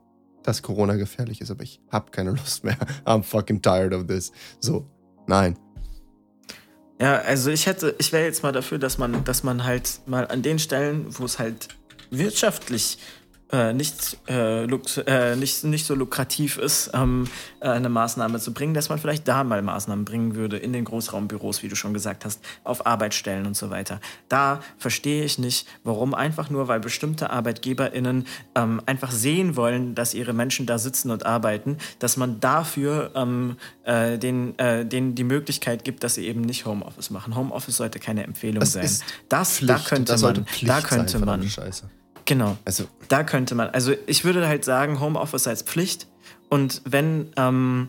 [0.43, 2.77] dass Corona gefährlich ist, aber ich habe keine Lust mehr.
[3.05, 4.31] I'm fucking tired of this.
[4.61, 4.87] So,
[5.27, 5.59] nein.
[7.01, 10.27] Ja, also ich hätte, ich wäre jetzt mal dafür, dass man, dass man halt mal
[10.29, 11.69] an den Stellen, wo es halt
[12.11, 13.01] wirtschaftlich äh,
[13.53, 17.29] nicht, äh, äh, nicht, nicht so lukrativ ist, ähm,
[17.61, 20.85] äh, eine Maßnahme zu bringen, dass man vielleicht da mal Maßnahmen bringen würde in den
[20.85, 24.01] Großraumbüros, wie du schon gesagt hast, auf Arbeitsstellen und so weiter.
[24.29, 28.27] Da verstehe ich nicht, warum einfach nur, weil bestimmte ArbeitgeberInnen
[28.57, 33.57] ähm, einfach sehen wollen, dass ihre Menschen da sitzen und arbeiten, dass man dafür ähm,
[33.85, 37.37] äh, den, äh, denen die Möglichkeit gibt, dass sie eben nicht Homeoffice machen.
[37.37, 38.91] Homeoffice sollte keine Empfehlung das sein.
[39.29, 41.89] das, Pflicht, da könnte das man, da könnte sein, man, Scheiße.
[42.27, 42.59] Genau.
[42.65, 46.07] Also, da könnte man, also ich würde halt sagen, Homeoffice als Pflicht.
[46.49, 47.89] Und wenn, ähm,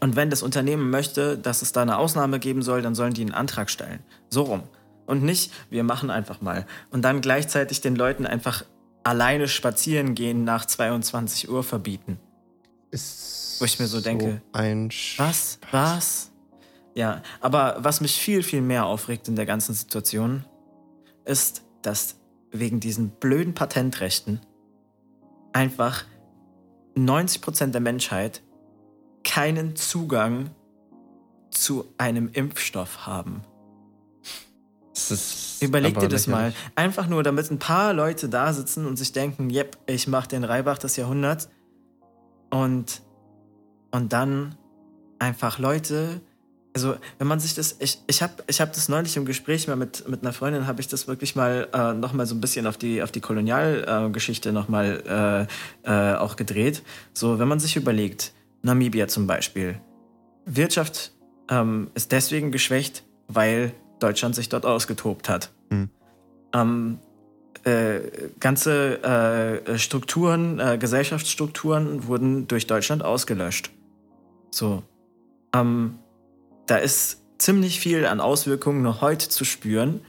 [0.00, 3.22] und wenn das Unternehmen möchte, dass es da eine Ausnahme geben soll, dann sollen die
[3.22, 4.00] einen Antrag stellen.
[4.28, 4.64] So rum.
[5.06, 6.66] Und nicht, wir machen einfach mal.
[6.90, 8.64] Und dann gleichzeitig den Leuten einfach
[9.04, 12.18] alleine spazieren gehen nach 22 Uhr verbieten.
[12.90, 15.58] Ist Wo ich mir so, so denke, ein was?
[15.70, 16.30] Was?
[16.94, 20.44] Ja, aber was mich viel, viel mehr aufregt in der ganzen Situation,
[21.24, 22.16] ist, dass
[22.52, 24.40] wegen diesen blöden Patentrechten
[25.52, 26.04] einfach
[26.96, 28.42] 90% der Menschheit
[29.24, 30.50] keinen Zugang
[31.50, 33.42] zu einem Impfstoff haben.
[35.60, 36.52] Überleg dir das mal.
[36.74, 40.44] Einfach nur, damit ein paar Leute da sitzen und sich denken, yep, ich mach den
[40.44, 41.48] Reibach des Jahrhunderts.
[42.50, 43.02] Und,
[43.90, 44.56] und dann
[45.18, 46.20] einfach Leute,
[46.74, 49.76] also wenn man sich das, ich, ich habe ich hab das neulich im Gespräch mal
[49.76, 52.76] mit, mit einer Freundin, habe ich das wirklich mal äh, nochmal so ein bisschen auf
[52.76, 55.48] die, auf die Kolonialgeschichte äh, nochmal
[55.84, 56.82] äh, äh, auch gedreht.
[57.12, 59.80] So, wenn man sich überlegt, Namibia zum Beispiel,
[60.46, 61.12] Wirtschaft
[61.50, 65.50] ähm, ist deswegen geschwächt, weil Deutschland sich dort ausgetobt hat.
[65.70, 65.90] Hm.
[66.54, 66.98] Ähm,
[67.64, 68.00] äh,
[68.40, 73.70] ganze äh, Strukturen, äh, Gesellschaftsstrukturen wurden durch Deutschland ausgelöscht.
[74.50, 74.82] So.
[75.54, 75.98] Ähm,
[76.66, 80.00] da ist ziemlich viel an Auswirkungen noch heute zu spüren,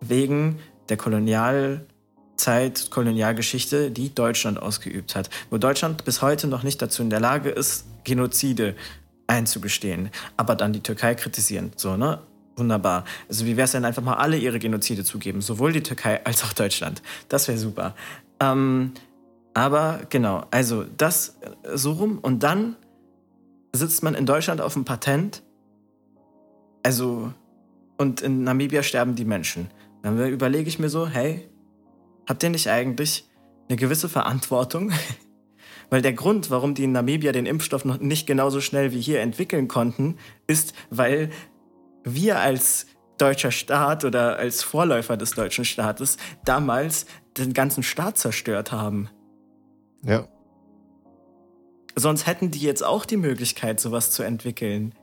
[0.00, 5.28] wegen der Kolonialzeit, Kolonialgeschichte, die Deutschland ausgeübt hat.
[5.50, 8.74] Wo Deutschland bis heute noch nicht dazu in der Lage ist, Genozide
[9.26, 11.72] einzugestehen, aber dann die Türkei kritisieren.
[11.76, 12.20] So, ne?
[12.56, 13.04] Wunderbar.
[13.28, 16.42] Also wie wäre es denn einfach mal alle ihre Genozide zugeben, sowohl die Türkei als
[16.42, 17.02] auch Deutschland.
[17.28, 17.94] Das wäre super.
[18.40, 18.92] Ähm,
[19.54, 22.76] aber genau, also das äh, so rum und dann
[23.72, 25.42] sitzt man in Deutschland auf dem Patent.
[26.88, 27.34] Also
[27.98, 29.70] und in Namibia sterben die Menschen.
[30.02, 31.46] Dann überlege ich mir so, hey,
[32.26, 33.28] habt ihr nicht eigentlich
[33.68, 34.90] eine gewisse Verantwortung?
[35.90, 39.20] Weil der Grund, warum die in Namibia den Impfstoff noch nicht genauso schnell wie hier
[39.20, 40.16] entwickeln konnten,
[40.46, 41.28] ist, weil
[42.04, 42.86] wir als
[43.18, 46.16] deutscher Staat oder als Vorläufer des deutschen Staates
[46.46, 47.04] damals
[47.36, 49.10] den ganzen Staat zerstört haben.
[50.06, 50.26] Ja.
[51.96, 54.94] Sonst hätten die jetzt auch die Möglichkeit, sowas zu entwickeln.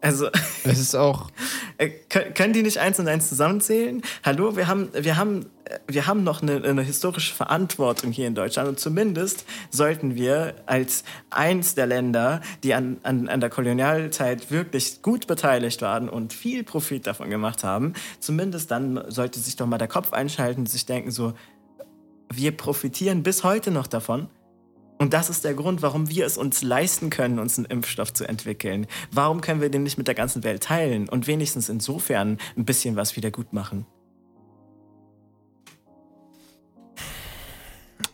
[0.00, 0.28] Also.
[0.64, 1.30] Es ist auch.
[1.78, 1.88] Äh,
[2.34, 4.02] können die nicht eins und eins zusammenzählen?
[4.22, 5.46] Hallo, wir haben, wir haben,
[5.86, 11.04] wir haben noch eine, eine, historische Verantwortung hier in Deutschland und zumindest sollten wir als
[11.30, 16.64] eins der Länder, die an, an, an der Kolonialzeit wirklich gut beteiligt waren und viel
[16.64, 20.84] Profit davon gemacht haben, zumindest dann sollte sich doch mal der Kopf einschalten und sich
[20.84, 21.32] denken so,
[22.30, 24.28] wir profitieren bis heute noch davon
[25.00, 28.28] und das ist der Grund, warum wir es uns leisten können, uns einen Impfstoff zu
[28.28, 28.86] entwickeln.
[29.10, 32.96] Warum können wir den nicht mit der ganzen Welt teilen und wenigstens insofern ein bisschen
[32.96, 33.86] was wieder gut machen?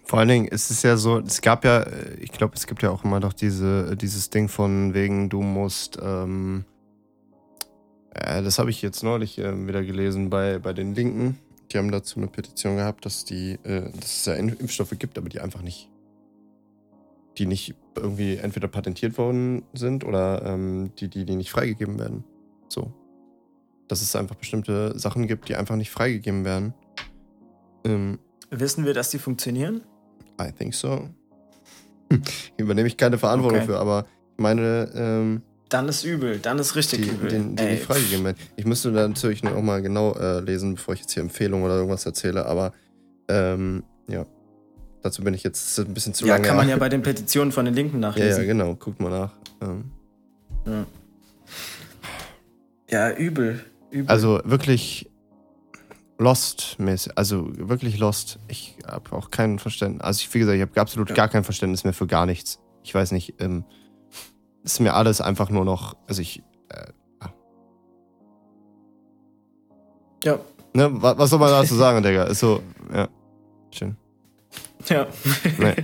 [0.04, 1.84] Vor allen Dingen ist es ja so, es gab ja,
[2.20, 5.98] ich glaube, es gibt ja auch immer noch diese, dieses Ding von wegen, du musst,
[6.00, 6.64] ähm,
[8.14, 11.36] äh, das habe ich jetzt neulich äh, wieder gelesen bei, bei den Linken.
[11.72, 15.28] Die haben dazu eine Petition gehabt, dass, die, äh, dass es ja Impfstoffe gibt, aber
[15.28, 15.88] die einfach nicht
[17.38, 22.24] die nicht irgendwie entweder patentiert worden sind oder ähm, die, die, die nicht freigegeben werden.
[22.68, 22.92] So.
[23.88, 26.74] Dass es einfach bestimmte Sachen gibt, die einfach nicht freigegeben werden.
[27.84, 28.18] Ähm,
[28.50, 29.82] Wissen wir, dass die funktionieren?
[30.40, 31.08] I think so.
[32.56, 33.66] Übernehme ich keine Verantwortung okay.
[33.66, 34.90] für, aber ich meine.
[34.94, 37.28] Ähm, dann ist übel, dann ist richtig die, übel.
[37.28, 38.36] Die, die nicht freigegeben werden.
[38.54, 41.74] Ich müsste da natürlich noch mal genau äh, lesen, bevor ich jetzt hier Empfehlungen oder
[41.76, 42.72] irgendwas erzähle, aber
[43.28, 44.26] ähm, ja.
[45.02, 46.44] Dazu bin ich jetzt ein bisschen zu ja, lange.
[46.44, 48.30] Ja, kann man ja bei den Petitionen von den Linken nachlesen.
[48.30, 48.74] Ja, ja genau.
[48.74, 49.32] Guckt mal nach.
[49.60, 49.90] Ähm.
[50.66, 50.86] Ja.
[52.90, 53.64] ja, übel.
[53.90, 54.10] übel.
[54.10, 55.08] Also wirklich
[56.18, 57.12] Lost-mäßig.
[57.16, 58.38] Also wirklich Lost.
[58.48, 60.02] Ich habe auch kein Verständnis.
[60.02, 61.14] Also, ich, wie gesagt, ich habe absolut ja.
[61.14, 62.58] gar kein Verständnis mehr für gar nichts.
[62.82, 63.34] Ich weiß nicht.
[63.40, 63.64] Ähm,
[64.64, 65.96] ist mir alles einfach nur noch.
[66.08, 66.42] Also, ich.
[66.70, 66.86] Äh,
[70.24, 70.38] ja.
[70.74, 72.24] Ne, was, was soll man dazu sagen, Digga?
[72.24, 73.08] Ist so, ja.
[73.70, 73.96] Schön.
[74.88, 75.06] Ja.
[75.58, 75.74] Nee.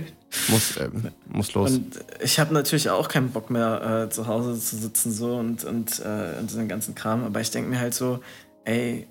[0.49, 0.89] Muss, äh,
[1.27, 1.71] muss los.
[1.71, 5.63] Und ich habe natürlich auch keinen Bock mehr, äh, zu Hause zu sitzen so und,
[5.63, 7.23] und, äh, und so den ganzen Kram.
[7.23, 8.19] Aber ich denke mir halt so,
[8.65, 9.07] ey,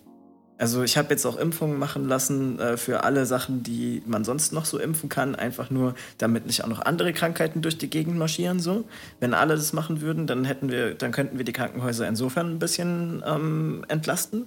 [0.59, 4.53] also ich habe jetzt auch Impfungen machen lassen äh, für alle Sachen, die man sonst
[4.53, 8.17] noch so impfen kann, einfach nur, damit nicht auch noch andere Krankheiten durch die Gegend
[8.17, 8.61] marschieren.
[8.61, 8.85] So,
[9.19, 12.59] wenn alle das machen würden, dann hätten wir, dann könnten wir die Krankenhäuser insofern ein
[12.59, 14.47] bisschen ähm, entlasten.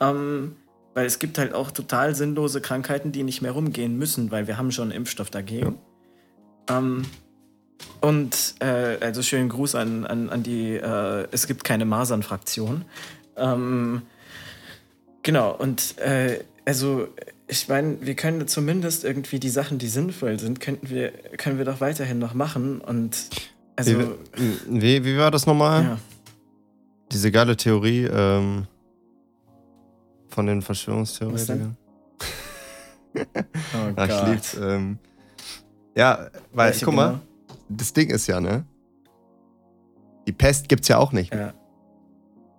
[0.00, 0.56] Ähm,
[0.94, 4.56] weil es gibt halt auch total sinnlose Krankheiten, die nicht mehr rumgehen müssen, weil wir
[4.56, 5.78] haben schon einen Impfstoff dagegen.
[6.70, 7.04] Ähm,
[8.00, 12.84] und äh, also schönen Gruß an, an, an die äh, Es gibt keine Masern-Fraktion.
[13.36, 14.02] Ähm,
[15.22, 17.08] genau, und äh, also
[17.46, 21.64] ich meine, wir können zumindest irgendwie die Sachen, die sinnvoll sind, könnten wir, können wir
[21.64, 22.80] doch weiterhin noch machen.
[22.80, 23.16] Und
[23.76, 23.98] also.
[24.34, 25.82] Wie, wie, wie war das nochmal?
[25.82, 25.98] Ja.
[27.12, 28.66] Diese geile Theorie, ähm,
[30.34, 31.76] von den Verschwörungstheoretikern.
[33.16, 34.56] oh Ach, ich lieb's.
[34.60, 34.98] Ähm,
[35.96, 37.20] ja, weil, Welche guck mal, genau?
[37.68, 38.64] das Ding ist ja, ne?
[40.26, 41.32] Die Pest gibt's ja auch nicht.
[41.32, 41.54] Ja.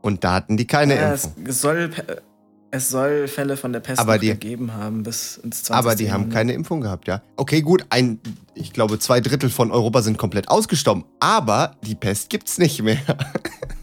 [0.02, 1.34] Und da hatten die keine Ja, Impfung.
[1.46, 1.90] es soll,
[2.72, 5.76] es soll Fälle von der Pest Aber die- gegeben haben bis ins 20.
[5.76, 7.22] Aber die haben keine Impfung gehabt, ja.
[7.36, 8.20] Okay, gut, ein,
[8.54, 11.04] ich glaube, zwei Drittel von Europa sind komplett ausgestorben.
[11.20, 13.00] Aber die Pest gibt's nicht mehr.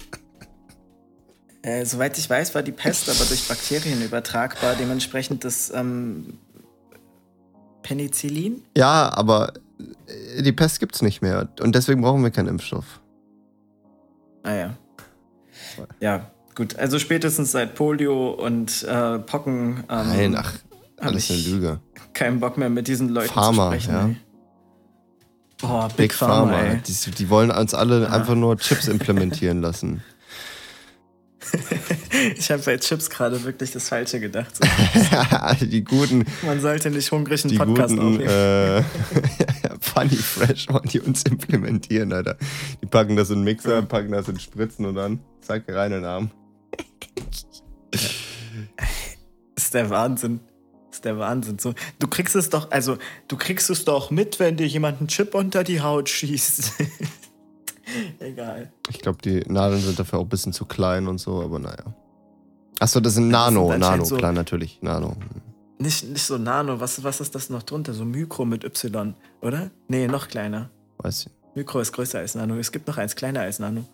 [1.62, 4.74] Äh, soweit ich weiß, war die Pest aber durch Bakterien übertragbar.
[4.74, 6.38] Dementsprechend das ähm,
[7.82, 8.62] Penicillin.
[8.76, 9.52] Ja, aber
[10.36, 11.48] äh, die Pest gibt's nicht mehr.
[11.60, 13.00] Und deswegen brauchen wir keinen Impfstoff.
[14.42, 14.76] Ah ja.
[16.00, 16.76] Ja, gut.
[16.76, 20.52] Also spätestens seit Polio und äh, Pocken ähm, Nein, ach,
[20.98, 21.80] alles eine Lüge.
[22.12, 23.92] keinen Bock mehr mit diesen Leuten Pharma, zu sprechen.
[23.94, 24.06] ja.
[24.08, 24.16] Ey.
[25.60, 26.74] Boah, Big, Big Pharma, Pharma.
[26.74, 28.08] Die, die wollen uns alle Ja.
[28.08, 30.02] einfach nur Chips implementieren lassen.
[32.36, 34.52] Ich habe bei Chips gerade wirklich das Falsche gedacht.
[35.60, 38.28] Die guten, man sollte nicht hungrig einen Podcast guten aufnehmen.
[38.28, 38.82] äh,
[39.80, 42.36] Funny Fresh wollen die uns implementieren, Alter.
[42.82, 46.02] Die packen das in den Mixer, packen das in Spritzen und dann zack, rein in
[46.02, 46.30] den Arm.
[49.56, 50.40] ist der Wahnsinn.
[50.90, 51.58] Ist der Wahnsinn.
[51.58, 55.08] So, du kriegst es doch, also du kriegst es doch mit, wenn dir jemand einen
[55.08, 56.72] Chip unter die Haut schießt.
[58.20, 58.72] Egal.
[58.90, 61.94] Ich glaube, die Nadeln sind dafür auch ein bisschen zu klein und so, aber naja.
[62.78, 65.16] Achso, das sind Nano, Das Nano, so- klar, natürlich, Nano.
[65.78, 67.92] Nicht, nicht so Nano, was, was ist das noch drunter?
[67.92, 69.70] So Mikro mit Y, oder?
[69.88, 70.70] Nee, noch kleiner.
[70.98, 71.32] Weiß ich.
[71.56, 72.56] Mikro ist größer als Nano.
[72.56, 73.84] Es gibt noch eins kleiner als Nano.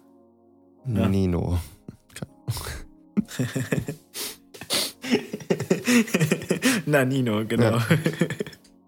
[0.87, 1.09] Ja.
[1.09, 1.59] Nino.
[6.87, 7.79] Nanino, genau.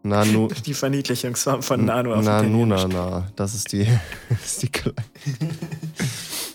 [0.03, 0.49] Nanu.
[0.67, 2.25] Die Verniedlichungsform von Nano auf.
[2.25, 3.29] Nanunana.
[3.37, 3.87] Das ist die,
[4.29, 4.97] das ist die Kleine.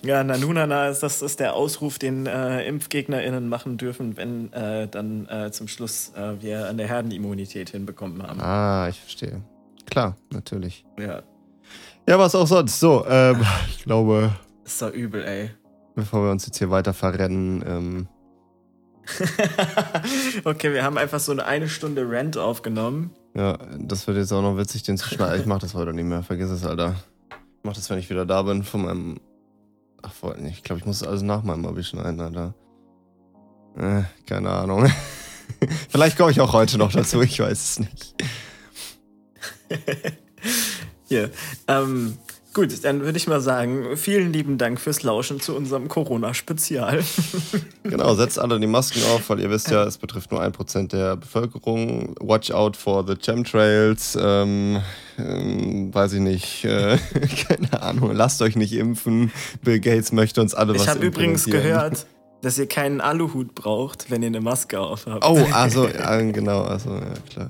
[0.04, 5.28] Ja, Nanunana ist, das ist der Ausruf, den äh, ImpfgegnerInnen machen dürfen, wenn äh, dann
[5.28, 8.40] äh, zum Schluss äh, wir an der Herdenimmunität hinbekommen haben.
[8.40, 9.42] Ah, ich verstehe.
[9.90, 10.86] Klar, natürlich.
[11.00, 11.24] Ja,
[12.08, 12.80] Ja, was auch sonst.
[12.80, 14.32] So, ähm, ich glaube,
[14.64, 15.50] ist doch übel, ey.
[15.96, 18.08] bevor wir uns jetzt hier weiter verrennen, ähm,
[20.44, 23.10] okay, wir haben einfach so eine eine Stunde Rant aufgenommen.
[23.36, 25.42] Ja, das wird jetzt auch noch witzig, den zu schneiden.
[25.42, 26.24] Ich mach das heute nicht mehr.
[26.24, 26.96] Vergiss es, Alter.
[27.30, 29.20] Ich mach das, wenn ich wieder da bin, von meinem.
[30.02, 30.58] Ach, voll nicht.
[30.58, 32.54] Ich glaube, ich muss das alles nach meinem Abi schneiden, Alter.
[33.78, 34.90] Äh, keine Ahnung.
[35.90, 38.16] Vielleicht komme ich auch heute noch dazu, ich weiß es nicht.
[41.08, 41.30] Hier.
[41.68, 42.18] Ähm,
[42.56, 47.04] gut, dann würde ich mal sagen, vielen lieben Dank fürs Lauschen zu unserem Corona-Spezial.
[47.84, 50.92] Genau, setzt alle die Masken auf, weil ihr wisst ja, es betrifft nur ein Prozent
[50.92, 52.16] der Bevölkerung.
[52.20, 54.18] Watch out for the Chemtrails.
[54.20, 54.82] Ähm,
[55.20, 56.66] ähm, weiß ich nicht.
[56.66, 56.98] Äh,
[57.48, 58.12] keine Ahnung.
[58.14, 59.32] Lasst euch nicht impfen.
[59.62, 62.08] Bill Gates möchte uns alle was Ich habe übrigens gehört,
[62.42, 65.24] dass ihr keinen Aluhut braucht, wenn ihr eine Maske aufhabt.
[65.24, 66.64] Oh, also, ja, genau.
[66.64, 67.50] Also, ja, klar.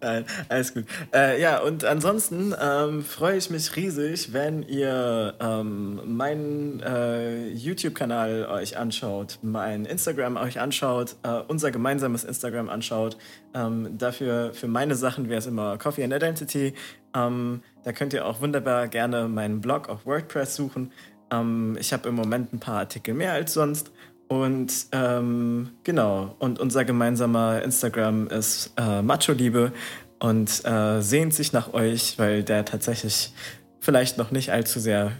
[0.00, 0.84] Nein, alles gut.
[1.12, 8.46] Äh, ja, und ansonsten ähm, freue ich mich riesig, wenn ihr ähm, meinen äh, YouTube-Kanal
[8.46, 13.16] euch anschaut, mein Instagram euch anschaut, äh, unser gemeinsames Instagram anschaut.
[13.54, 16.74] Ähm, dafür, für meine Sachen wäre es immer Coffee and Identity.
[17.14, 20.92] Ähm, da könnt ihr auch wunderbar gerne meinen Blog auf WordPress suchen.
[21.32, 23.90] Ähm, ich habe im Moment ein paar Artikel mehr als sonst.
[24.28, 29.72] Und ähm, genau, und unser gemeinsamer Instagram ist äh, Macho Liebe
[30.18, 33.32] und äh, sehnt sich nach euch, weil der tatsächlich
[33.80, 35.12] vielleicht noch nicht allzu sehr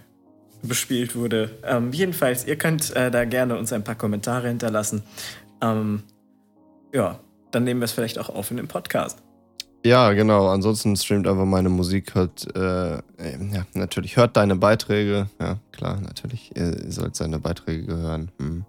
[0.63, 1.51] bespielt wurde.
[1.65, 5.03] Ähm, jedenfalls, ihr könnt äh, da gerne uns ein paar Kommentare hinterlassen.
[5.63, 6.03] Ähm,
[6.93, 7.19] ja,
[7.51, 9.23] dann nehmen wir es vielleicht auch auf in dem Podcast.
[9.87, 10.49] Ja, genau.
[10.49, 13.01] Ansonsten streamt einfach meine Musik, hört, äh, äh,
[13.53, 15.29] ja, natürlich hört deine Beiträge.
[15.41, 16.51] Ja, klar, natürlich.
[16.57, 18.31] Ihr sollt seine Beiträge hören.
[18.39, 18.65] Hm.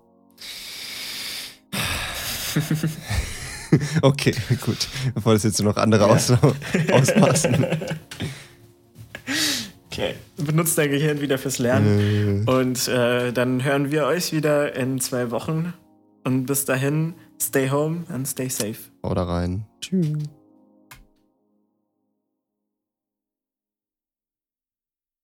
[4.01, 4.33] okay,
[4.65, 4.87] gut.
[5.13, 6.13] Bevor das jetzt noch andere Ja.
[6.13, 6.31] aus,
[6.91, 7.65] ausmaßen.
[9.91, 10.15] Okay.
[10.37, 12.45] Benutzt dein Gehirn wieder fürs Lernen.
[12.47, 15.73] äh, Und äh, dann hören wir euch wieder in zwei Wochen.
[16.23, 18.77] Und bis dahin, stay home and stay safe.
[19.03, 19.65] hau da rein.
[19.81, 20.07] Tschüss.